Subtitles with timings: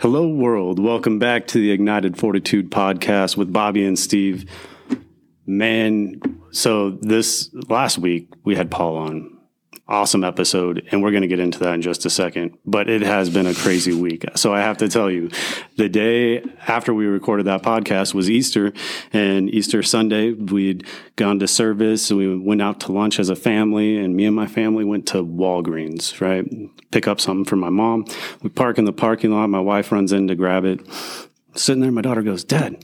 [0.00, 0.78] Hello, world.
[0.78, 4.50] Welcome back to the Ignited Fortitude podcast with Bobby and Steve.
[5.44, 9.39] Man, so this last week we had Paul on.
[9.90, 12.56] Awesome episode, and we're going to get into that in just a second.
[12.64, 14.24] But it has been a crazy week.
[14.36, 15.30] So I have to tell you,
[15.78, 18.72] the day after we recorded that podcast was Easter,
[19.12, 20.86] and Easter Sunday, we'd
[21.16, 24.36] gone to service and we went out to lunch as a family, and me and
[24.36, 26.44] my family went to Walgreens, right?
[26.92, 28.04] Pick up something for my mom.
[28.42, 29.48] We park in the parking lot.
[29.48, 30.86] My wife runs in to grab it.
[31.56, 32.80] Sitting there, my daughter goes, Dad,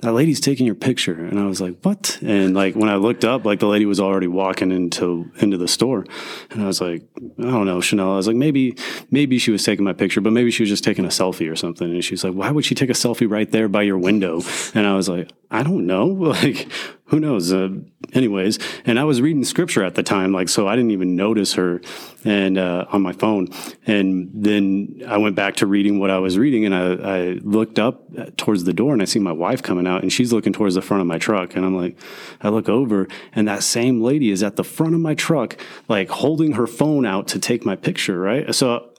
[0.00, 1.14] that lady's taking your picture.
[1.14, 2.18] And i was like what?
[2.22, 5.68] And like when i looked up like the lady was already walking into into the
[5.68, 6.04] store.
[6.50, 7.02] And i was like
[7.38, 8.12] i don't know chanel.
[8.12, 8.76] I was like maybe
[9.10, 11.56] maybe she was taking my picture but maybe she was just taking a selfie or
[11.56, 11.90] something.
[11.90, 14.42] And she's like why would she take a selfie right there by your window?
[14.74, 16.06] And i was like i don't know.
[16.36, 16.68] Like
[17.06, 17.52] who knows?
[17.52, 17.68] Uh,
[18.12, 21.54] anyways and i was reading scripture at the time like so i didn't even notice
[21.54, 21.80] her
[22.24, 23.48] and uh, on my phone.
[23.86, 27.78] And then i went back to reading what i was reading and I, I looked
[27.78, 30.74] up towards the door and i see my wife coming out and she's looking towards
[30.74, 31.98] the front of my truck and i'm like
[32.40, 35.56] i look over and that same lady is at the front of my truck
[35.88, 38.54] like holding her phone out to take my picture right?
[38.54, 38.90] So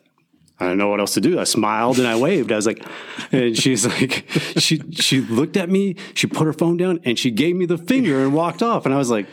[0.59, 1.39] I don't know what else to do.
[1.39, 2.52] I smiled and I waved.
[2.52, 2.83] I was like,
[3.31, 4.25] and she's like,
[4.58, 7.77] she she looked at me, she put her phone down, and she gave me the
[7.77, 8.85] finger and walked off.
[8.85, 9.28] And I was like,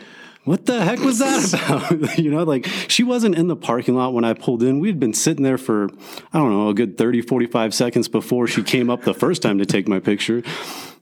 [0.45, 1.53] what the heck was that
[1.89, 2.17] about?
[2.19, 4.79] you know, like she wasn't in the parking lot when I pulled in.
[4.79, 5.89] We'd been sitting there for,
[6.31, 9.57] I don't know, a good 30, 45 seconds before she came up the first time
[9.57, 10.43] to take my picture.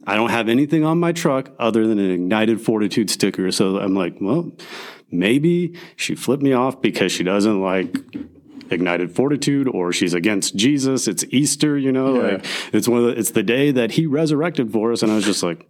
[0.08, 3.52] I don't have anything on my truck other than an ignited fortitude sticker.
[3.52, 4.52] So I'm like, well,
[5.12, 7.96] maybe she flipped me off because she doesn't like
[8.74, 11.08] ignited fortitude or she's against Jesus.
[11.08, 12.22] It's Easter, you know, Yeah.
[12.34, 15.02] like it's one of the, it's the day that he resurrected for us.
[15.04, 15.66] And I was just like,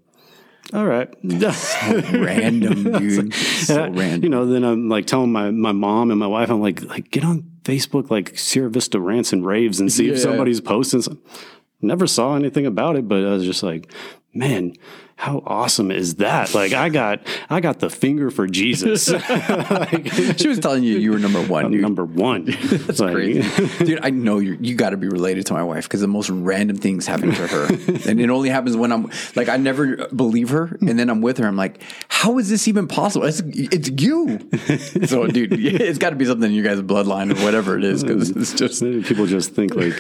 [0.73, 1.13] all right.
[1.23, 3.33] random, dude.
[3.63, 4.23] So I- random.
[4.23, 7.11] You know, then I'm like telling my, my mom and my wife, I'm like, like
[7.11, 11.01] get on Facebook, like Sierra Vista rants and raves and see if somebody's posting.
[11.01, 11.21] Some.
[11.81, 13.91] Never saw anything about it, but I was just like,
[14.33, 14.73] man,
[15.15, 16.53] how awesome is that?
[16.53, 19.11] Like I got, I got the finger for Jesus.
[19.73, 21.81] Like, she was telling you you were number one, dude.
[21.81, 22.45] number one.
[22.63, 23.41] That's Crazy.
[23.85, 26.29] Dude, I know you you got to be related to my wife because the most
[26.29, 27.65] random things happen to her.
[28.09, 30.77] and it only happens when I'm like, I never believe her.
[30.81, 31.47] And then I'm with her.
[31.47, 33.25] I'm like, how is this even possible?
[33.25, 34.39] It's, it's you.
[35.05, 38.03] so, dude, it's got to be something in you guys' bloodline or whatever it is
[38.03, 39.93] because it's just, People just think like,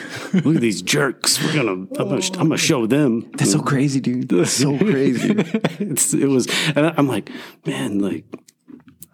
[0.45, 1.43] look at these jerks.
[1.43, 3.31] We're gonna, I'm gonna, I'm gonna show them.
[3.33, 3.65] that's so mm.
[3.65, 4.29] crazy, dude.
[4.29, 5.02] That's so crazy.
[5.79, 7.29] it's, it was, and I'm like,
[7.65, 8.25] man, like,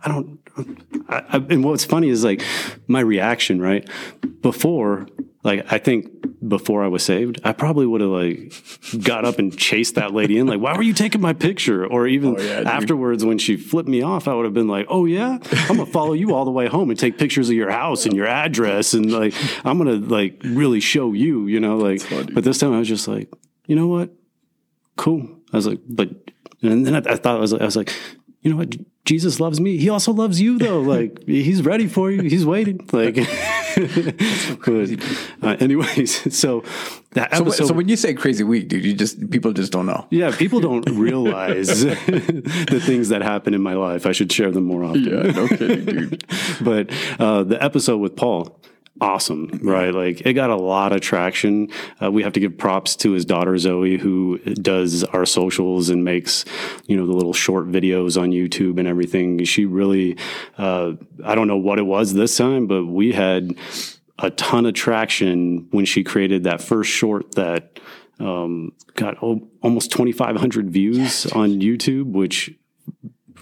[0.04, 0.40] I don't.
[1.10, 2.44] I, I, and what's funny is like
[2.88, 3.88] my reaction, right?
[4.42, 5.08] Before,
[5.44, 6.08] like, I think
[6.48, 8.54] before I was saved, I probably would have like
[9.04, 11.86] got up and chased that lady in, like, why were you taking my picture?
[11.86, 14.88] Or even Oh, yeah, afterwards, when she flipped me off, I would have been like,
[14.90, 17.72] oh yeah, I'm gonna follow you all the way home and take pictures of your
[17.72, 19.34] house and your address, and like,
[19.66, 22.02] I'm gonna like really show you, you know, like.
[22.34, 23.30] but this time, I was just like,
[23.66, 24.12] you know what?
[25.00, 25.39] cool.
[25.54, 26.10] I was like, but,
[26.62, 27.94] and then I, I thought I was, I was like,
[28.42, 28.76] you know what?
[29.06, 29.78] Jesus loves me.
[29.78, 30.80] He also loves you, though.
[30.90, 32.22] Like he's ready for you.
[32.24, 32.80] He's waiting.
[32.92, 33.16] Like,
[34.66, 34.90] but,
[35.42, 36.64] uh, anyways, so
[37.12, 37.68] that episode.
[37.68, 40.08] so when you say crazy week, dude, you just, people just don't know.
[40.10, 44.06] yeah, people don't realize the things that happen in my life.
[44.06, 45.04] I should share them more often.
[45.06, 46.24] no kidding, dude.
[46.62, 46.90] but
[47.20, 48.60] uh, the episode with Paul,
[49.02, 49.94] awesome, right?
[49.94, 51.70] Like it got a lot of traction.
[52.02, 56.04] Uh, we have to give props to his daughter Zoe, who does our socials and
[56.04, 56.46] makes
[56.88, 59.44] you know the little short videos on YouTube and everything.
[59.46, 60.18] She really,
[60.58, 60.94] uh,
[61.24, 63.56] I don't know what it was this time, but we had
[64.20, 67.80] a ton of traction when she created that first short that
[68.20, 72.54] um, got o- almost 2,500 views on YouTube, which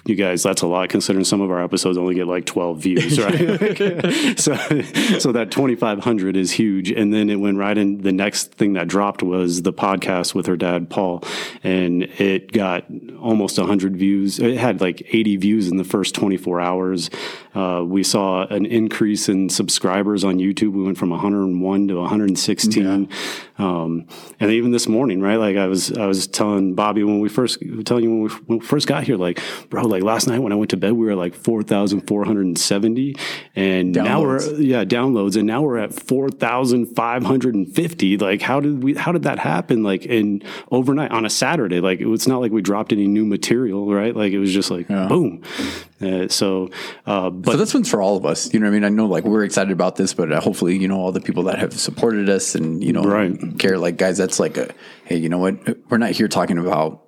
[0.07, 3.19] you guys, that's a lot considering some of our episodes only get like 12 views,
[3.19, 3.37] right?
[4.39, 4.55] so,
[5.19, 6.91] so that 2,500 is huge.
[6.91, 8.01] And then it went right in.
[8.01, 11.23] The next thing that dropped was the podcast with her dad, Paul,
[11.63, 12.85] and it got
[13.21, 14.39] almost 100 views.
[14.39, 17.09] It had like 80 views in the first 24 hours.
[17.57, 20.73] Uh, we saw an increase in subscribers on YouTube.
[20.73, 23.09] We went from 101 to 116.
[23.57, 24.05] Um,
[24.39, 25.37] and even this morning, right?
[25.37, 28.59] Like I was, I was telling Bobby when we first, telling you when we, when
[28.59, 31.07] we first got here, like, bro, like last night when I went to bed, we
[31.07, 33.15] were like 4,470
[33.55, 35.35] and now we're, yeah, downloads.
[35.35, 38.17] And now we're at 4,550.
[38.17, 39.81] Like, how did we, how did that happen?
[39.81, 43.91] Like in overnight on a Saturday, like it's not like we dropped any new material,
[43.91, 44.15] right?
[44.15, 45.41] Like it was just like boom.
[46.01, 46.69] Uh, so,
[47.05, 48.53] uh, but So this one's for all of us.
[48.53, 48.83] You know what I mean?
[48.83, 51.43] I know like we're excited about this, but uh, hopefully, you know, all the people
[51.43, 53.37] that have supported us and, you know, Right.
[53.57, 54.69] care like guys, that's like a,
[55.05, 55.55] hey, you know what?
[55.89, 57.03] We're not here talking about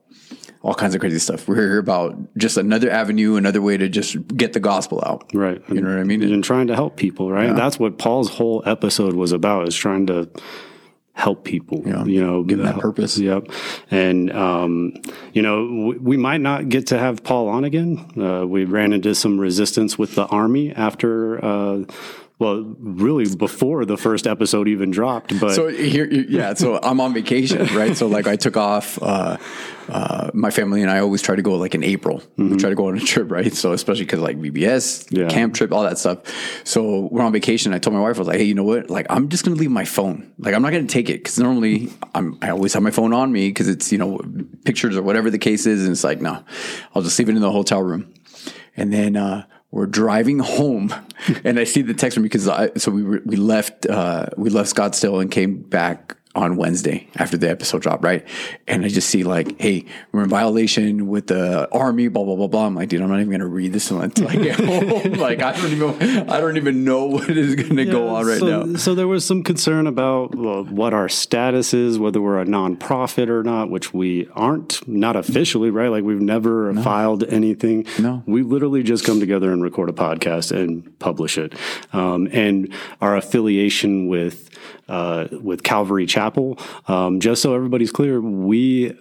[0.62, 1.48] all kinds of crazy stuff.
[1.48, 5.32] We're here about just another avenue, another way to just get the gospel out.
[5.34, 5.62] Right.
[5.70, 6.22] You know what I mean?
[6.24, 7.56] And trying to help people, right?
[7.56, 10.30] That's what Paul's whole episode was about is trying to
[11.19, 11.83] help people.
[11.86, 12.06] Yeah.
[12.06, 13.18] You know, Give that purpose.
[13.18, 13.51] Yep.
[13.92, 14.94] And, um,
[15.33, 18.10] you know, we, we might not get to have Paul on again.
[18.18, 21.83] Uh, we ran into some resistance with the Army after, uh,
[22.40, 25.38] well, really before the first episode even dropped.
[25.40, 26.54] But So here, yeah.
[26.54, 27.96] So I'm on vacation, right?
[27.96, 28.98] So like I took off.
[29.02, 29.38] Uh,
[29.90, 32.22] uh, my family and I always try to go like in April.
[32.38, 33.52] We try to go on a trip, right?
[33.52, 35.28] So especially because like VBS, Yeah.
[35.30, 36.20] camp trip, all that stuff.
[36.64, 37.74] So we're on vacation.
[37.74, 38.92] I told my wife, I was like, hey, you know what?
[38.92, 40.32] Like I'm just gonna leave my phone.
[40.38, 43.32] Like I'm not gonna take it because normally I'm I always have my phone on
[43.32, 44.22] me because it's you know
[44.64, 46.44] pictures or whatever the case is, and it's like no,
[46.94, 48.14] I'll just leave it in the hotel room.
[48.78, 50.94] And then uh, we're driving home,
[51.44, 54.50] and I see the text from because I so we were, we left uh, we
[54.50, 58.26] left Scottsdale and came back on Wednesday after the episode dropped, right?
[58.68, 62.48] And I just see like, hey, we're in violation with the army, blah blah blah
[62.48, 62.68] blah.
[62.68, 65.14] I'm like, dude, I'm not even gonna read this until I get home.
[65.14, 68.66] like, I don't even I don't even know what is gonna go on right so,
[68.66, 68.78] now.
[68.78, 73.30] So there was some concern about well, what our status is, whether we're a nonprofit
[73.30, 75.90] or not, which we aren't, not officially, right?
[75.90, 77.86] Like we've never filed anything.
[77.98, 78.24] No.
[78.28, 81.54] we literally just come together and record a podcast and publish it.
[81.92, 82.72] Um, and
[83.02, 84.50] our affiliation with
[84.90, 86.58] uh, with Calvary Chapel,
[86.88, 88.94] um, just so everybody's clear, we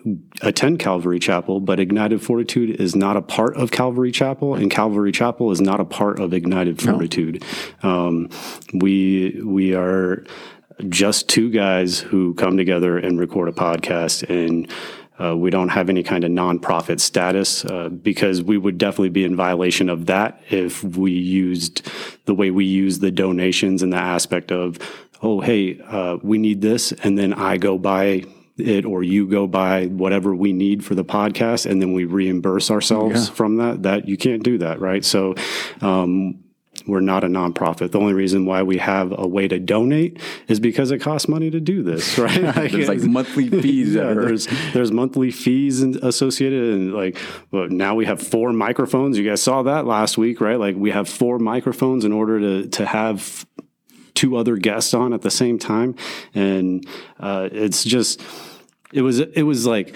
[0.43, 5.12] attend Calvary Chapel, but Ignited Fortitude is not a part of Calvary Chapel, and Calvary
[5.12, 7.43] Chapel is not a part of Ignited Fortitude.
[7.82, 8.29] Um,
[8.75, 10.25] we we are
[10.88, 14.70] just two guys who come together and record a podcast and.
[15.20, 19.25] Uh, we don't have any kind of nonprofit status uh, because we would definitely be
[19.25, 21.90] in violation of that if we used
[22.26, 24.79] the way we use the donations and the aspect of,
[25.22, 28.24] oh, hey, uh, we need this, and then I go buy
[28.56, 32.70] it or you go buy whatever we need for the podcast, and then we reimburse
[32.70, 33.82] ourselves from that.
[33.84, 35.04] That you can't do that, right?
[35.04, 35.34] So.
[35.80, 36.44] Um,
[36.86, 37.92] we're not a nonprofit.
[37.92, 41.50] The only reason why we have a way to donate is because it costs money
[41.50, 42.42] to do this, right?
[42.42, 47.18] Like, There's like monthly fees yeah, there's there's monthly fees associated, and like,
[47.50, 49.18] but now we have four microphones.
[49.18, 50.58] You guys saw that last week, right?
[50.58, 53.46] Like, we have four microphones in order to to have
[54.18, 55.94] two other guests on at the same time,
[56.34, 56.84] and
[57.20, 58.20] uh, it's just
[58.92, 59.94] it was it was like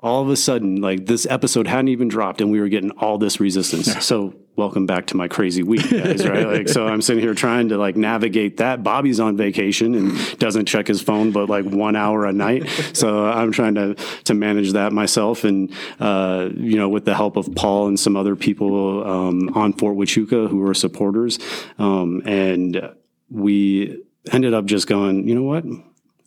[0.00, 3.16] all of a sudden like this episode hadn't even dropped and we were getting all
[3.16, 4.04] this resistance.
[4.04, 6.46] So welcome back to my crazy week guys right?
[6.54, 8.82] Like so i'm sitting here trying to like navigate that.
[8.82, 12.68] Bobby's on vacation and doesn't check his phone but like one hour a night.
[12.92, 13.94] So i'm trying to
[14.24, 18.14] to manage that myself and uh you know with the help of paul and some
[18.14, 21.38] other people um on fort huachuca who are supporters
[21.78, 22.94] um and
[23.34, 24.02] we
[24.32, 25.64] ended up just going you know what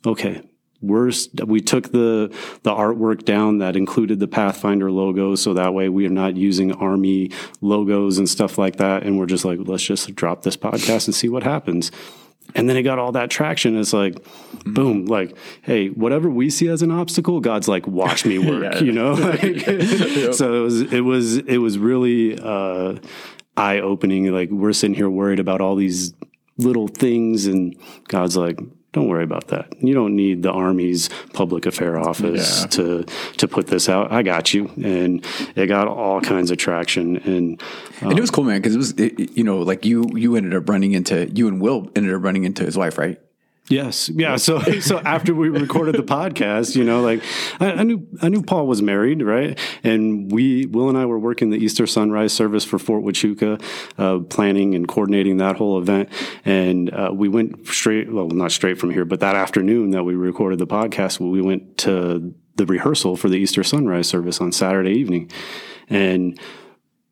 [0.06, 0.42] okay
[0.80, 1.10] we're
[1.44, 2.32] we took the
[2.62, 6.70] the artwork down that included the Pathfinder logo, so that way we are not using
[6.70, 9.02] Army logos and stuff like that.
[9.02, 11.90] And we're just like, let's just drop this podcast and see what happens.
[12.54, 13.76] And then it got all that traction.
[13.76, 14.24] It's like,
[14.64, 18.78] boom, like, hey, whatever we see as an obstacle, God's like, watch me work, Yeah.
[18.78, 19.14] you know.
[19.16, 23.00] Like, So it was, it was, it was really uh,
[23.56, 24.32] eye opening.
[24.32, 26.14] Like we're sitting here worried about all these
[26.58, 27.74] little things, and
[28.08, 28.58] God's like,
[28.92, 29.72] don't worry about that.
[29.82, 32.66] You don't need the Army's public affair office Yeah.
[32.68, 33.04] to
[33.36, 34.10] to put this out.
[34.10, 35.24] I got you, and
[35.54, 37.16] it got all kinds of traction.
[37.18, 37.62] And
[38.00, 40.36] And it was um, cool, man, because it was, it- you know, like you, you
[40.36, 43.20] ended up running into, you and Will ended up running into his wife, right?
[43.70, 44.36] Yes, yeah.
[44.36, 47.22] So, so after we recorded the podcast, you know, like
[47.60, 49.58] I, I knew, I knew Paul was married, right?
[49.84, 53.62] And we, Will and I, were working the Easter sunrise service for Fort Huachuca,
[53.98, 56.08] uh, planning and coordinating that whole event.
[56.44, 60.14] And uh, we went straight, well, not straight from here, but that afternoon that we
[60.14, 64.92] recorded the podcast, we went to the rehearsal for the Easter sunrise service on Saturday
[64.92, 65.30] evening,
[65.88, 66.38] and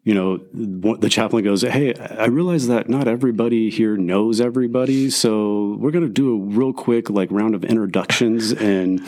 [0.07, 5.11] you know, the chaplain goes, Hey, I realize that not everybody here knows everybody.
[5.11, 8.55] So we're going to do a real quick, like, round of introductions.
[8.67, 9.01] And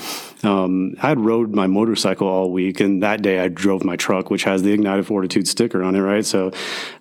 [0.43, 2.81] um, I had rode my motorcycle all week.
[2.81, 6.01] And that day I drove my truck, which has the Ignited Fortitude sticker on it,
[6.01, 6.25] right?
[6.25, 6.53] So,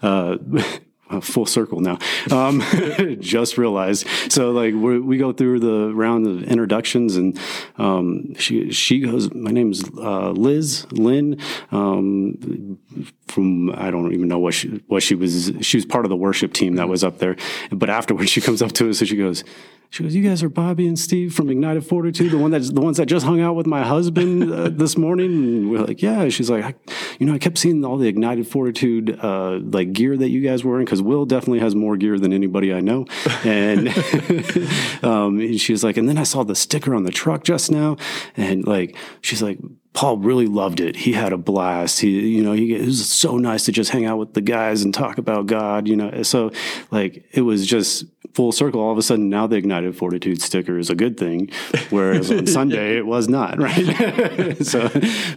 [0.02, 0.38] uh,
[1.10, 1.98] uh, full circle now.
[2.32, 2.62] Um,
[3.20, 4.08] just realized.
[4.30, 7.40] So like we go through the round of introductions, and
[7.78, 9.34] um, she she goes.
[9.34, 11.40] My name's uh, Liz Lynn.
[11.72, 12.80] Um,
[13.28, 15.52] from I don't even know what she what she was.
[15.62, 17.36] She was part of the worship team that was up there.
[17.72, 19.44] But afterwards, she comes up to us and she goes.
[19.90, 22.82] She goes, "You guys are Bobby and Steve from Ignited Fortitude, the one that's the
[22.82, 26.28] ones that just hung out with my husband uh, this morning." And we're like, "Yeah."
[26.30, 26.78] She's like,
[27.20, 30.64] "You know, I kept seeing all the Ignited Fortitude uh, like gear that you guys
[30.64, 33.06] were in because Will definitely has more gear than anybody I know."
[33.44, 33.88] And
[35.04, 37.98] um, and like, "And then I saw the sticker on the truck just now,
[38.36, 39.60] and like, she's like."
[39.98, 40.96] Paul really loved it.
[40.96, 42.02] He had a blast.
[42.02, 44.84] He, you know, he, it was so nice to just hang out with the guys
[44.84, 46.22] and talk about God, you know.
[46.22, 46.52] So,
[46.92, 48.06] like, it was just
[48.38, 48.80] full circle.
[48.80, 51.50] All of a sudden, now the Ignited Fortitude sticker is a good thing,
[51.90, 54.56] whereas on Sunday it was not, right?
[54.64, 54.88] so,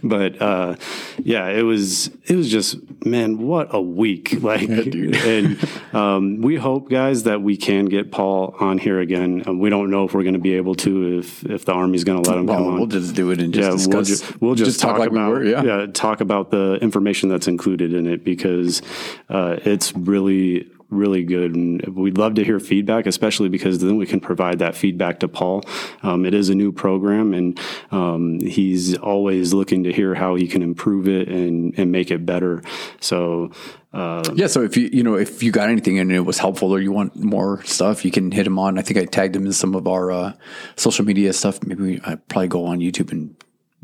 [0.03, 0.75] but uh,
[1.17, 4.43] yeah, it was it was just man, what a week!
[4.43, 9.41] Like, and um, we hope, guys, that we can get Paul on here again.
[9.47, 12.03] Um, we don't know if we're going to be able to if if the Army's
[12.03, 12.75] going to let him Well, come on.
[12.75, 13.93] we'll just do it and just discuss.
[13.93, 15.85] We'll just, we'll just, talk, like we about were, yeah.
[15.87, 18.81] talk about the information that's included in it because
[19.29, 24.05] uh, it's really really good and we'd love to hear feedback especially because then we
[24.05, 25.63] can provide that feedback to paul
[26.03, 27.59] um, it is a new program and
[27.91, 32.25] um, he's always looking to hear how he can improve it and, and make it
[32.25, 32.61] better
[32.99, 33.49] so
[33.93, 36.71] uh, Yeah, so if you you know if you got anything and it was helpful
[36.71, 38.79] or you want more stuff, you can hit him on.
[38.79, 40.33] I think I tagged him in some of our uh,
[40.77, 41.61] social media stuff.
[41.63, 43.35] Maybe we, I'd probably go on YouTube and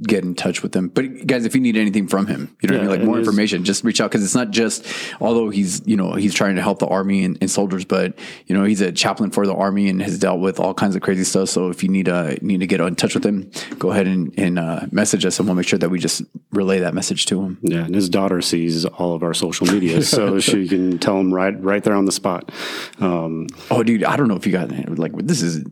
[0.03, 0.89] get in touch with him.
[0.89, 3.17] But guys, if you need anything from him, you know what I mean, like more
[3.19, 4.85] information, just reach out because it's not just.
[5.19, 8.55] Although he's you know he's trying to help the army and, and soldiers, but you
[8.55, 11.23] know he's a chaplain for the army and has dealt with all kinds of crazy
[11.23, 11.49] stuff.
[11.49, 13.49] So if you need uh need to get in touch with him,
[13.79, 16.79] go ahead and, and uh, message us, and we'll make sure that we just relay
[16.79, 17.57] that message to him.
[17.61, 21.33] yeah and his daughter sees all of our social media so she can tell him
[21.33, 22.51] right right there on the spot
[22.99, 25.63] um, Oh, dude, I don't know if you got like this is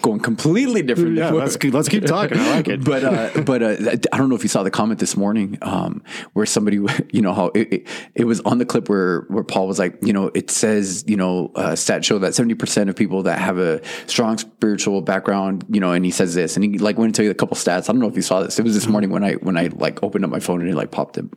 [0.00, 1.16] going completely different.
[1.16, 4.28] yeah let's, keep- let's keep talking i like it but uh, but uh, I don't
[4.28, 6.02] know if you saw the comment this morning um,
[6.32, 6.76] where somebody,
[7.12, 9.98] you know, how it, it, it was on the clip where where Paul was like,
[10.02, 13.38] you know, it says, you know, uh, stats show that seventy percent of people that
[13.38, 17.18] have a strong spiritual background, you know, and he says this, and he like went
[17.18, 17.88] into a couple stats.
[17.88, 18.58] I don't know if you saw this.
[18.58, 20.74] It was this morning when I when I like opened up my phone and it
[20.74, 21.30] like popped in.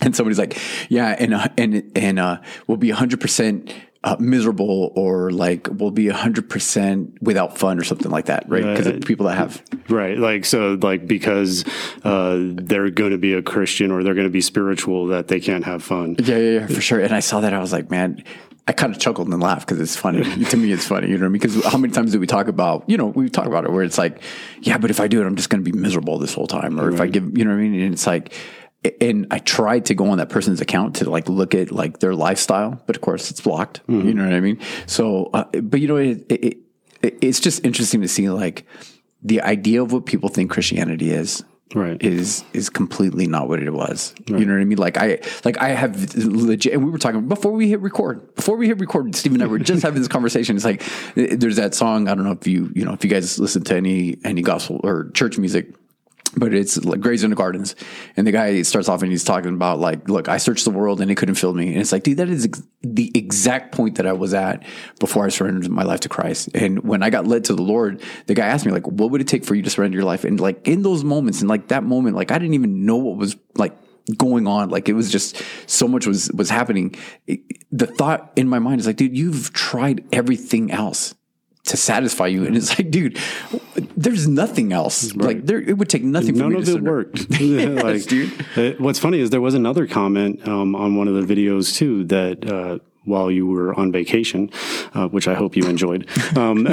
[0.00, 3.72] And somebody's like, yeah, and uh, and and uh, we'll be hundred percent
[4.04, 8.64] uh, miserable, or like we'll be hundred percent without fun, or something like that, right?
[8.64, 10.18] Because of people that have Right.
[10.18, 11.64] Like, so, like, because
[12.04, 15.40] uh, they're going to be a Christian or they're going to be spiritual, that they
[15.40, 16.16] can't have fun.
[16.18, 17.00] Yeah, yeah, yeah, for sure.
[17.00, 18.24] And I saw that, I was like, man,
[18.66, 20.22] I kind of chuckled and laughed because it's funny.
[20.44, 21.40] to me, it's funny, you know what I mean?
[21.40, 23.82] Because how many times do we talk about, you know, we talk about it where
[23.82, 24.22] it's like,
[24.60, 26.80] yeah, but if I do it, I'm just going to be miserable this whole time.
[26.80, 27.80] Or if I give, you know what I mean?
[27.80, 28.32] And it's like,
[29.00, 32.14] and I tried to go on that person's account to like look at like their
[32.14, 33.80] lifestyle, but of course it's blocked.
[33.88, 34.58] You know what I mean?
[34.86, 36.58] So, uh, but you know, it, it,
[37.02, 38.66] it, it's just interesting to see like
[39.22, 42.02] the idea of what people think Christianity is Right.
[42.02, 44.14] is is completely not what it was.
[44.26, 44.76] You know what I mean?
[44.76, 48.34] Like I like I have legit, and we were talking before we hit record.
[48.34, 50.54] Before we hit record, Steve and I were just having this conversation.
[50.56, 50.82] It's like
[51.14, 52.08] there's that song.
[52.08, 54.80] I don't know if you you know if you guys listen to any any gospel
[54.84, 55.72] or church music.
[56.34, 57.76] But it's like the Gardens,
[58.16, 61.00] and the guy starts off and he's talking about like, look, I searched the world
[61.00, 63.96] and it couldn't fill me, and it's like, dude, that is ex- the exact point
[63.96, 64.64] that I was at
[64.98, 66.48] before I surrendered my life to Christ.
[66.54, 69.20] And when I got led to the Lord, the guy asked me like, what would
[69.20, 70.24] it take for you to surrender your life?
[70.24, 73.18] And like in those moments, and like that moment, like I didn't even know what
[73.18, 73.76] was like
[74.16, 74.70] going on.
[74.70, 76.94] Like it was just so much was was happening.
[77.70, 81.14] The thought in my mind is like, dude, you've tried everything else
[81.64, 83.18] to satisfy you, and it's like, dude,
[83.96, 85.14] there's nothing else.
[85.14, 87.26] Like there, it would take nothing None of it worked.
[87.40, 88.46] Yes, like, dude.
[88.56, 92.04] uh, what's funny is there was another comment um, on one of the videos too
[92.04, 94.50] that uh, while you were on vacation,
[94.94, 96.72] uh, which I hope you enjoyed, um, uh,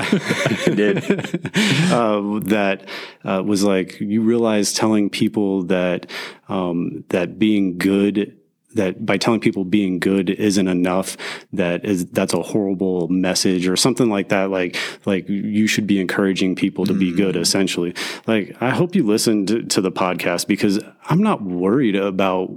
[2.46, 2.86] that
[3.24, 6.10] uh, was like you realize telling people that
[6.48, 8.38] um, that being good
[8.75, 11.17] that by telling people being good isn't enough
[11.51, 15.99] that is that's a horrible message or something like that like like you should be
[15.99, 17.41] encouraging people to be good mm.
[17.41, 17.93] essentially
[18.27, 22.49] like i hope you listened to, to the podcast because i'm not worried about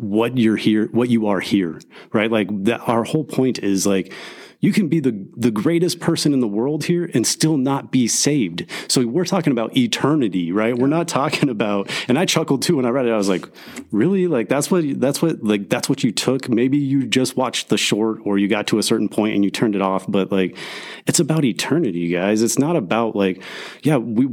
[0.00, 1.78] what you're here, what you are here,
[2.12, 2.30] right?
[2.30, 4.12] Like that, our whole point is like,
[4.60, 8.06] you can be the, the greatest person in the world here and still not be
[8.06, 8.66] saved.
[8.88, 10.76] So we're talking about eternity, right?
[10.76, 13.12] We're not talking about, and I chuckled too when I read it.
[13.12, 13.46] I was like,
[13.90, 14.26] really?
[14.26, 16.48] Like that's what, that's what, like, that's what you took.
[16.48, 19.50] Maybe you just watched the short or you got to a certain point and you
[19.50, 20.04] turned it off.
[20.06, 20.56] But like,
[21.06, 22.42] it's about eternity, guys.
[22.42, 23.42] It's not about like,
[23.82, 24.28] yeah, we,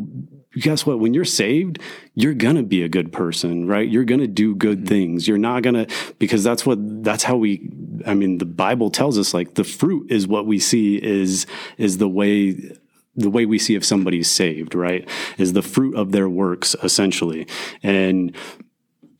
[0.59, 0.99] guess what?
[0.99, 1.79] When you're saved,
[2.15, 3.87] you're gonna be a good person, right?
[3.87, 4.87] You're gonna do good mm-hmm.
[4.87, 5.27] things.
[5.27, 5.87] You're not gonna
[6.19, 7.69] because that's what that's how we.
[8.05, 11.45] I mean, the Bible tells us like the fruit is what we see is
[11.77, 12.71] is the way
[13.15, 15.07] the way we see if somebody's saved, right?
[15.37, 17.47] Is the fruit of their works essentially,
[17.83, 18.35] and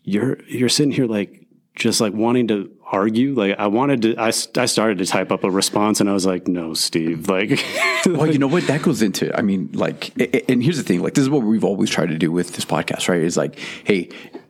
[0.04, 4.28] you're you're sitting here like just like wanting to argue like i wanted to I,
[4.28, 7.60] I started to type up a response and i was like no steve like
[8.08, 8.68] well, you know what?
[8.68, 10.12] That goes into, I mean, like,
[10.50, 12.66] and here's the thing like, this is what we've always tried to do with this
[12.66, 13.22] podcast, right?
[13.22, 14.10] Is like, hey,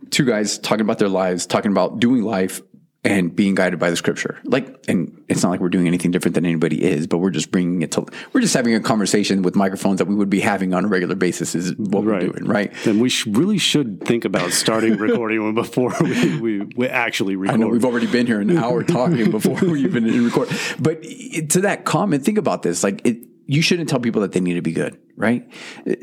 [0.10, 2.62] two guys talking about their lives, talking about doing life,
[3.04, 4.38] and being guided by the scripture.
[4.44, 7.51] Like, and it's not like we're doing anything different than anybody is, but we're just
[7.51, 10.74] bringing it to, we're just having a conversation with microphones that we would be having
[10.74, 12.24] on a regular basis is what Right.
[12.24, 12.88] we're doing, right?
[12.88, 17.36] And we sh- really should think about starting recording one before we, we, we actually
[17.36, 17.54] record.
[17.54, 20.50] I know we've already been here an hour talking before we even record.
[20.80, 22.84] But to that comment, think about this.
[22.84, 25.48] Like it, you shouldn't tell people that they need to be good, right?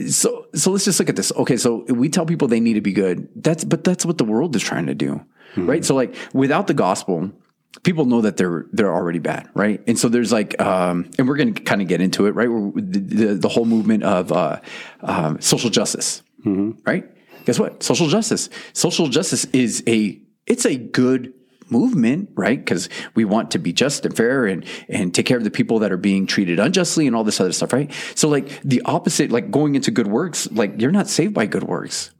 [0.09, 1.31] So, so let's just look at this.
[1.33, 1.59] Okay.
[1.59, 3.29] So we tell people they need to be good.
[3.37, 5.23] That's, but that's what the world is trying to do,
[5.57, 5.85] right?
[5.85, 7.33] So like without the gospel,
[7.83, 9.83] people know that they're, they're already bad, right?
[9.87, 12.51] And so there's like, um, and we're going to kind of get into it, right?
[12.51, 14.61] We're, the, the, the whole movement of, uh,
[15.01, 16.23] um, social justice,
[16.87, 17.05] right?
[17.47, 17.83] Guess what?
[17.83, 18.49] Social justice.
[18.73, 21.33] Social justice is a it's a good
[21.75, 22.59] movement, right?
[22.59, 25.81] Because we want to be just and fair and and take care of the people
[25.81, 27.91] that are being treated unjustly and all this other stuff, right?
[28.15, 31.65] So like the opposite, like going into good works, like you're not saved by good
[31.65, 32.11] works.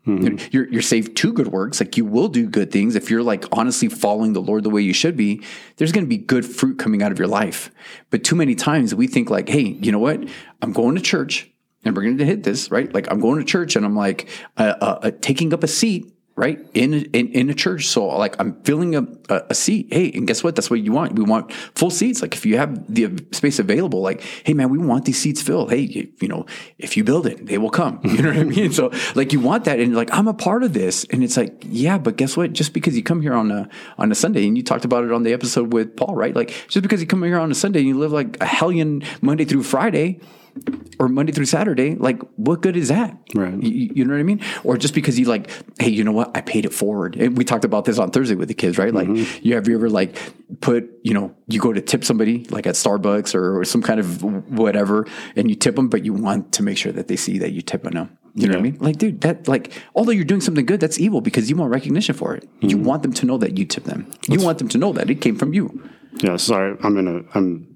[0.53, 1.81] You're you're saved to good works.
[1.81, 4.83] Like you will do good things if you're like honestly following the Lord the way
[4.83, 5.43] you should be.
[5.77, 7.71] There's going to be good fruit coming out of your life.
[8.11, 10.29] But too many times we think like, hey, you know what?
[10.61, 11.51] I'm going to church
[11.85, 12.93] and we're going to hit this, right?
[12.93, 16.14] Like I'm going to church and I'm like uh, uh, uh, taking up a seat,
[16.37, 16.59] right?
[16.75, 17.87] In, in in a church.
[17.87, 19.89] So like I'm filling a, a seat.
[19.93, 20.57] Hey, and guess what?
[20.57, 21.15] That's what you want.
[21.15, 22.23] We want full seats.
[22.23, 25.71] Like if you have the space available, like, hey man, we want these seats filled.
[25.71, 26.47] Hey, you, you know,
[26.79, 28.01] if you build it, they will come.
[28.15, 28.73] You know what I mean?
[28.73, 31.65] So like you want that, and like I'm a part of this, and it's like
[31.67, 32.53] yeah, but guess what?
[32.53, 35.11] Just because you come here on a on a Sunday, and you talked about it
[35.11, 36.35] on the episode with Paul, right?
[36.35, 39.03] Like just because you come here on a Sunday and you live like a hellion
[39.21, 40.21] Monday through Friday
[40.99, 43.19] or Monday through Saturday, like what good is that?
[43.35, 43.61] Right.
[43.63, 44.41] You, you know what I mean?
[44.63, 46.37] Or just because you like, hey, you know what?
[46.37, 47.17] I paid it forward.
[47.17, 48.95] And we talked about this on Thursday with the kids, right?
[48.95, 49.39] Like, mm-hmm.
[49.43, 50.17] you have you ever like
[50.61, 54.01] put, you know, you go to tip somebody like at Starbucks or, or some kind
[54.01, 55.07] of whatever,
[55.37, 57.63] and you tip them, but you want to make sure that they see that you
[57.63, 58.17] tipping them.
[58.37, 58.79] You know what I mean?
[58.81, 62.17] Like, dude, that like, although you're doing something good, that's evil because you want recognition
[62.17, 62.49] for it.
[62.61, 62.85] You mm-hmm.
[62.85, 64.11] want them to know that you tip them.
[64.29, 65.89] You want them to know that it came from you.
[66.21, 66.77] Yeah, sorry.
[66.83, 67.23] I'm gonna.
[67.35, 67.74] I'm.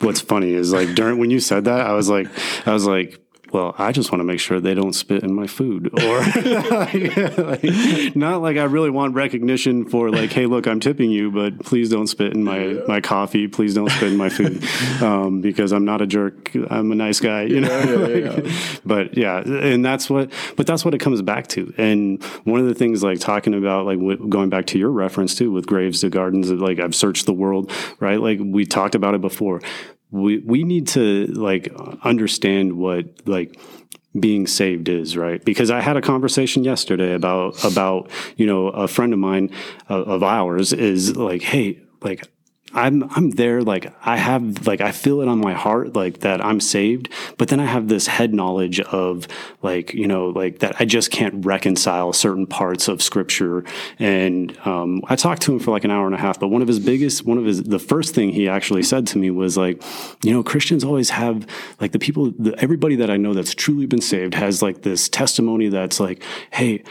[0.00, 2.26] What's funny is like during when you said that, I was like,
[2.66, 3.23] I was like,
[3.54, 6.18] well, I just want to make sure they don't spit in my food, or
[7.44, 11.60] like, not like I really want recognition for like, hey, look, I'm tipping you, but
[11.60, 13.46] please don't spit in my my coffee.
[13.46, 14.64] Please don't spit in my food,
[15.00, 16.50] um, because I'm not a jerk.
[16.68, 18.42] I'm a nice guy, you know.
[18.84, 20.32] but yeah, and that's what.
[20.56, 21.72] But that's what it comes back to.
[21.78, 25.36] And one of the things, like talking about, like w- going back to your reference
[25.36, 28.20] too, with graves to gardens, like I've searched the world, right?
[28.20, 29.60] Like we talked about it before.
[30.14, 33.58] We we need to like understand what like
[34.18, 35.44] being saved is right?
[35.44, 39.50] Because i had a conversation yesterday about about you know a friend of mine
[39.90, 42.28] uh, of ours is like hey like
[42.74, 46.44] I'm I'm there like I have like I feel it on my heart like that
[46.44, 47.08] I'm saved
[47.38, 49.28] but then I have this head knowledge of
[49.62, 53.64] like you know like that I just can't reconcile certain parts of scripture.
[53.98, 56.62] And um, I talked to him for like an hour and a half but one
[56.62, 59.56] of his biggest one of his the first thing he actually said to me was
[59.56, 59.82] like
[60.22, 61.46] you know Christians always have
[61.80, 65.08] like the people the, everybody that I know that's truly been saved has like this
[65.08, 66.82] testimony that's like hey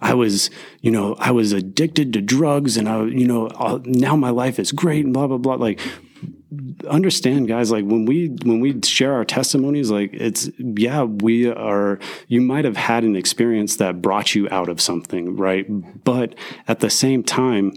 [0.00, 4.30] I was, you know, I was addicted to drugs and I, you know, now my
[4.30, 5.54] life is great and blah, blah, blah.
[5.54, 5.80] Like,
[6.88, 11.98] understand guys, like when we, when we share our testimonies, like it's, yeah, we are,
[12.28, 15.66] you might have had an experience that brought you out of something, right?
[16.04, 16.34] But
[16.68, 17.72] at the same time,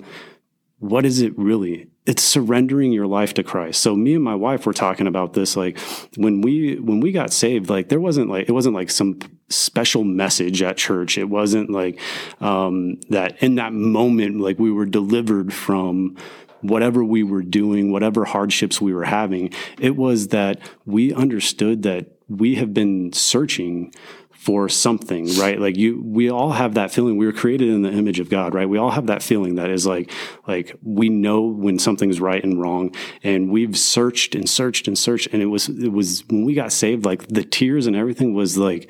[0.79, 1.87] what is it really?
[2.05, 3.81] It's surrendering your life to Christ.
[3.81, 5.77] So me and my wife were talking about this like
[6.17, 10.03] when we when we got saved like there wasn't like it wasn't like some special
[10.03, 11.17] message at church.
[11.17, 11.99] It wasn't like
[12.41, 16.17] um that in that moment like we were delivered from
[16.61, 19.51] whatever we were doing, whatever hardships we were having.
[19.79, 23.93] It was that we understood that we have been searching
[24.39, 25.59] for something, right?
[25.59, 27.17] Like you, we all have that feeling.
[27.17, 28.69] We were created in the image of God, right?
[28.69, 30.11] We all have that feeling that is like,
[30.47, 35.27] like we know when something's right and wrong, and we've searched and searched and searched,
[35.33, 38.57] and it was, it was when we got saved, like the tears and everything was
[38.57, 38.89] like,